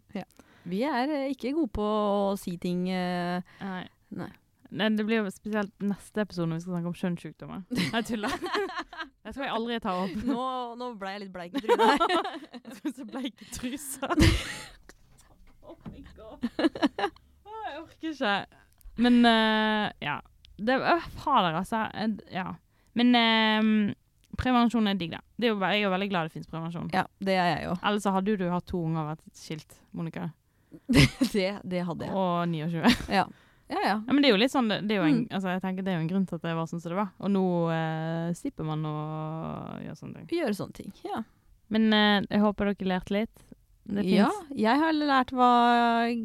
[0.67, 3.87] Vi er ikke gode på å si ting Uh, Nei.
[4.15, 4.31] Nei.
[4.77, 7.63] Nei, det blir jo spesielt neste episode når vi skal snakke om kjønnssykdommer.
[7.81, 8.35] Jeg tuller.
[9.27, 10.19] Jeg tror jeg aldri tar opp.
[10.23, 10.43] nå,
[10.79, 12.27] nå ble jeg litt bleik i trynet her.
[12.55, 14.11] Jeg tror så bleik i trusa.
[15.67, 16.45] Oh my god.
[16.63, 18.35] Jeg orker ikke.
[19.03, 20.21] Men uh, ja.
[20.55, 20.77] Det
[21.19, 21.81] Fader, altså.
[22.31, 22.53] Ja.
[22.95, 23.97] Men uh,
[24.39, 25.25] prevensjon er digg, da.
[25.35, 26.87] Det er jo, jeg er jo veldig glad det fins prevensjon.
[26.95, 27.75] ja, det er jeg jo.
[27.83, 30.29] Ellers hadde jo du hatt to unger og vært skilt, Monica.
[31.35, 32.15] det, det hadde jeg.
[32.15, 32.95] Og 29.
[33.19, 33.27] Ja.
[33.69, 33.95] Ja, ja.
[34.07, 35.29] Ja, men det er jo litt sånn, det, er jo en, Mm.
[35.35, 36.99] altså jeg tenker det er jo en grunn til at det var sånn som det
[37.01, 37.11] var.
[37.19, 37.45] Og nå
[37.75, 38.95] eh, slipper man å
[39.83, 40.39] gjøre sånne ting.
[40.39, 40.93] Gjøre sånne ting.
[41.05, 41.23] Ja.
[41.75, 43.45] Men eh, jeg håper dere lærte litt.
[43.87, 45.51] Det ja, jeg har lært hva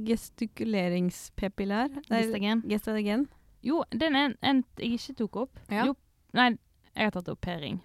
[0.08, 1.90] gestikuleringspepil er.
[2.10, 2.64] Gestagen.
[2.70, 3.28] Gestagen.
[3.62, 5.60] Jo, den er en, en jeg ikke tok opp.
[5.70, 5.86] Ja.
[5.90, 5.96] Jo,
[6.34, 6.56] nei,
[6.96, 7.80] jeg har tatt opp p-ring.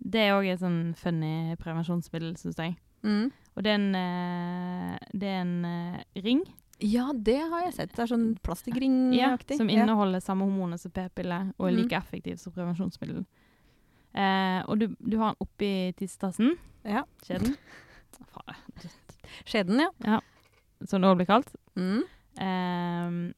[0.00, 2.76] Det er òg et sånn funny prevensjonsmiddel, syns jeg.
[3.02, 3.30] Mm.
[3.56, 6.44] Og det er en, eh, det er en eh, ring
[6.80, 7.92] Ja, det har jeg sett.
[7.96, 8.26] Det er sånn
[9.12, 11.82] ja, som inneholder samme hormoner som p-pille, og er Mm.
[11.82, 13.24] like effektiv som prevensjonsmiddel.
[14.14, 16.56] Eh, og du, du har den oppi tissetassen.
[16.84, 17.04] Ja.
[17.22, 17.56] Skjeden.
[19.44, 20.20] Skjeden, ja.
[20.88, 21.50] Som det òg blir kalt.
[21.76, 22.00] Mm.
[22.40, 23.34] Eh,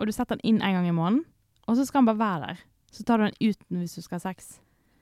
[0.00, 1.24] og du setter den inn en gang i måneden,
[1.68, 2.64] og så skal den bare være der.
[2.90, 4.56] Så tar du den ut hvis du skal ha sex.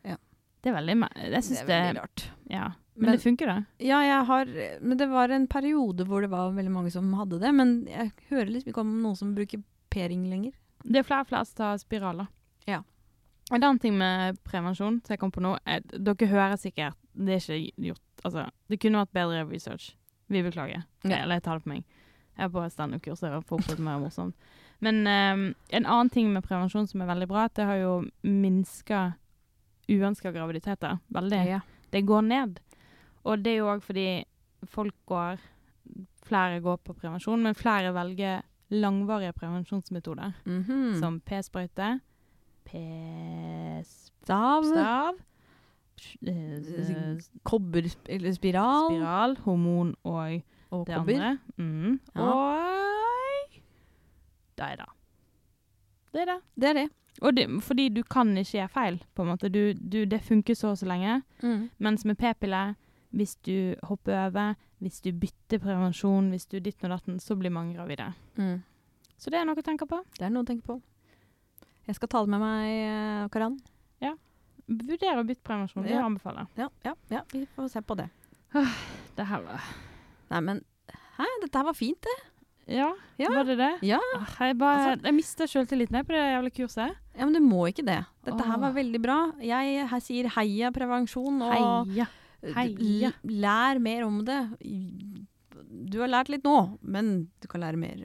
[0.05, 0.17] Ja.
[0.63, 2.25] Det er veldig Jeg Det syns er det, veldig rart.
[2.53, 2.67] Ja.
[2.99, 3.65] Men, Men- det funker, da?
[3.79, 4.49] Ja, jeg har
[4.83, 7.53] Men det var en periode hvor det var veldig mange som hadde det.
[7.55, 10.53] Men jeg hører liksom ikke om noen som bruker p-ring lenger.
[10.83, 12.27] Det er flere og flere som tar spiraler.
[12.67, 12.83] Ja.
[13.53, 17.39] En annen ting med prevensjon som jeg kom på nå, er dere hører sikkert Det
[17.39, 19.95] er ikke gjort Altså, det kunne vært bedre research.
[20.29, 20.83] Vi beklager.
[21.05, 21.23] Ja.
[21.23, 21.85] Eller jeg tar det på meg.
[22.37, 24.35] Jeg er på standup-kurs, det får opp mer morsomt.
[24.81, 27.93] Men um, en annen ting med prevensjon som er veldig bra, at det har jo
[28.23, 29.13] minska
[29.89, 31.41] uønska graviditeter veldig.
[31.49, 31.61] Ja.
[31.91, 32.61] Det går ned.
[33.29, 34.07] Og det er jo òg fordi
[34.65, 35.39] folk går
[36.29, 38.43] Flere går på prevensjon, men flere velger
[38.77, 40.35] langvarige prevensjonsmetoder.
[40.45, 40.99] Mhm.
[41.01, 41.87] Som p-sprøyte,
[42.69, 45.15] p-stav, Stav.
[46.27, 48.35] eh, Kobberspiral.
[48.35, 51.15] spiral, hormon og Og det kobber.
[51.15, 51.39] andre.
[51.57, 52.01] Mm.
[52.15, 52.21] Ja.
[52.23, 53.51] Og
[54.59, 54.87] det er det.
[56.13, 56.41] Det er det.
[56.61, 56.89] Det er det.
[57.37, 59.49] Det, fordi du kan ikke gjøre feil, på en måte.
[59.49, 61.23] Du, du, det funker så og så lenge.
[61.43, 61.71] Mm.
[61.79, 62.75] Mens med p-piller,
[63.15, 67.51] hvis du hopper over, hvis du bytter prevensjon, hvis du ditt og datten, så blir
[67.51, 68.13] mange gravide.
[68.37, 68.63] Mm.
[69.19, 69.99] Så det er noe å tenke på.
[70.19, 70.81] Det er noe å tenke på.
[71.89, 73.59] Jeg skal ta det med meg, Karan.
[74.05, 74.13] Ja.
[74.69, 75.83] Vurder å bytte prevensjon.
[75.85, 76.05] Det Ja.
[76.05, 76.49] anbefaler jeg.
[76.59, 78.11] Ja, ja, ja, vi får se på det.
[79.17, 79.61] Det her var
[80.31, 80.65] Nei, men
[81.19, 82.17] Hæ, dette her var fint, det.
[82.77, 83.29] Ja, Ja.
[83.33, 83.83] var det det?
[83.89, 83.99] Ja.
[84.39, 86.95] Jeg, bare, Altså- jeg mista sjøltilliten på det jævla kurset.
[87.19, 88.05] ja, men du må ikke det.
[88.25, 89.33] Dette her var veldig bra.
[89.41, 92.07] Jeg sier heia prevensjon, og Heia.
[92.55, 93.13] Heia.
[93.25, 94.39] lær mer om det.
[95.89, 98.05] Du har lært litt nå, men du kan lære mer.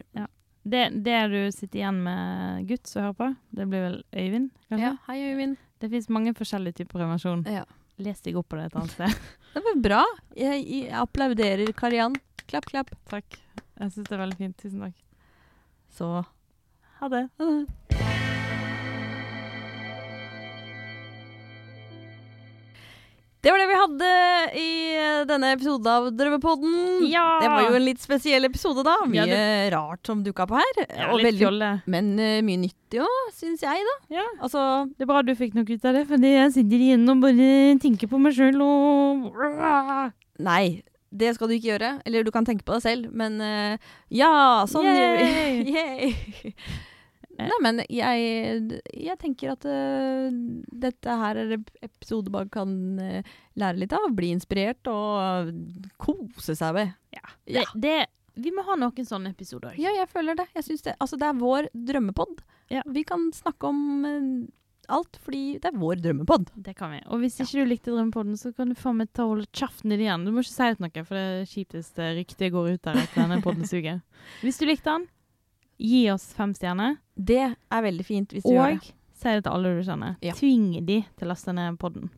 [0.63, 4.85] Det, det du sitter igjen med gutt som hører på, det blir vel Øyvind, kanskje?
[4.87, 5.57] Ja, hei, Øyvind.
[5.83, 7.43] Det fins mange forskjellige typer prevensjon.
[7.51, 7.65] Ja.
[8.01, 9.19] Les deg opp på det et annet sted.
[9.53, 9.99] Det var bra.
[10.39, 12.15] Jeg, jeg applauderer Kariann.
[12.49, 12.89] Klapp, klapp.
[13.11, 13.37] Takk.
[13.77, 14.57] Jeg syns det er veldig fint.
[14.63, 14.97] Tusen takk.
[15.93, 16.09] Så
[17.03, 17.27] Ha det.
[17.37, 18.12] ha det.
[23.43, 24.09] Det var det vi hadde
[24.55, 26.75] i eh, denne episoden av Drømmepodden.
[27.11, 27.25] Ja!
[27.43, 28.93] Det var jo en litt spesiell episode, da.
[29.03, 29.41] Mye Ja,
[29.73, 30.79] rart som dukka på her.
[30.85, 31.71] Ja, og veldig, fjolle.
[31.91, 33.97] men uh, mye nyttig òg, syns jeg, da.
[34.15, 34.23] Ja.
[34.39, 34.63] Altså,
[34.95, 37.51] Det er bra du fikk noe ut av det, fordi jeg sitter igjen og bare
[37.83, 39.27] tenker på meg sjøl og
[40.39, 40.63] nei.
[41.13, 41.91] Det skal du ikke gjøre.
[42.07, 43.75] Eller du kan tenke på deg selv, men uh,
[44.07, 44.31] ja,
[44.71, 46.55] sånn gjør vi.
[47.39, 50.27] Nei, men jeg, jeg tenker at uh,
[50.85, 54.09] dette her er episode man kan uh, lære litt av.
[54.13, 55.53] Bli inspirert og
[56.01, 56.93] kose seg med.
[57.15, 57.25] Ja.
[57.49, 57.65] Ja.
[57.73, 57.95] Det, det,
[58.45, 59.77] vi må ha noen sånne episoder.
[59.81, 60.49] Ja, jeg føler det.
[60.53, 60.97] Jeg det.
[60.99, 62.43] Altså, det er vår drømmepod.
[62.73, 62.85] Ja.
[62.93, 64.45] Vi kan snakke om uh,
[64.91, 66.49] alt, fordi det er vår drømmepod.
[66.65, 67.01] Det kan vi.
[67.07, 69.93] Og hvis ikke du likte Drømmepodden, så kan du faen meg ta og holde kjeften
[69.93, 70.25] din igjen.
[70.25, 73.17] Du må ikke si det til noen, for det det ryktet går ut der at
[73.17, 74.01] denne poden suger.
[74.43, 75.07] Hvis du likte den,
[75.83, 76.97] gi oss fem stjerner.
[77.15, 78.91] Det er veldig fint hvis du gjør det.
[78.93, 80.15] Og si det til alle du kjenner.
[80.25, 80.33] Ja.
[80.35, 82.09] Tving de til å laste ned podden.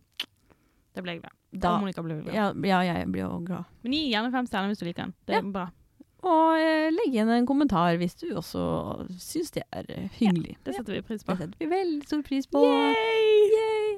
[0.95, 1.33] Det ble jeg glad.
[1.55, 2.35] Da, Og Monica blir glad.
[2.35, 2.49] ja,
[2.83, 3.67] ja, jeg blir også glad.
[3.83, 5.13] Men gi gjerne fem stjerner hvis du liker den.
[5.27, 5.67] Det er bra.
[6.25, 8.63] Og eh, legg igjen en kommentar hvis du også
[9.21, 10.09] syns det er hyggelig.
[10.17, 10.57] hyggelig.
[10.65, 11.35] Det setter vi pris på.
[11.35, 12.65] Det setter vi veldig stor pris på.
[12.65, 13.37] Yay!
[13.53, 13.95] Yay!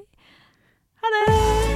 [1.00, 1.67] Ha det!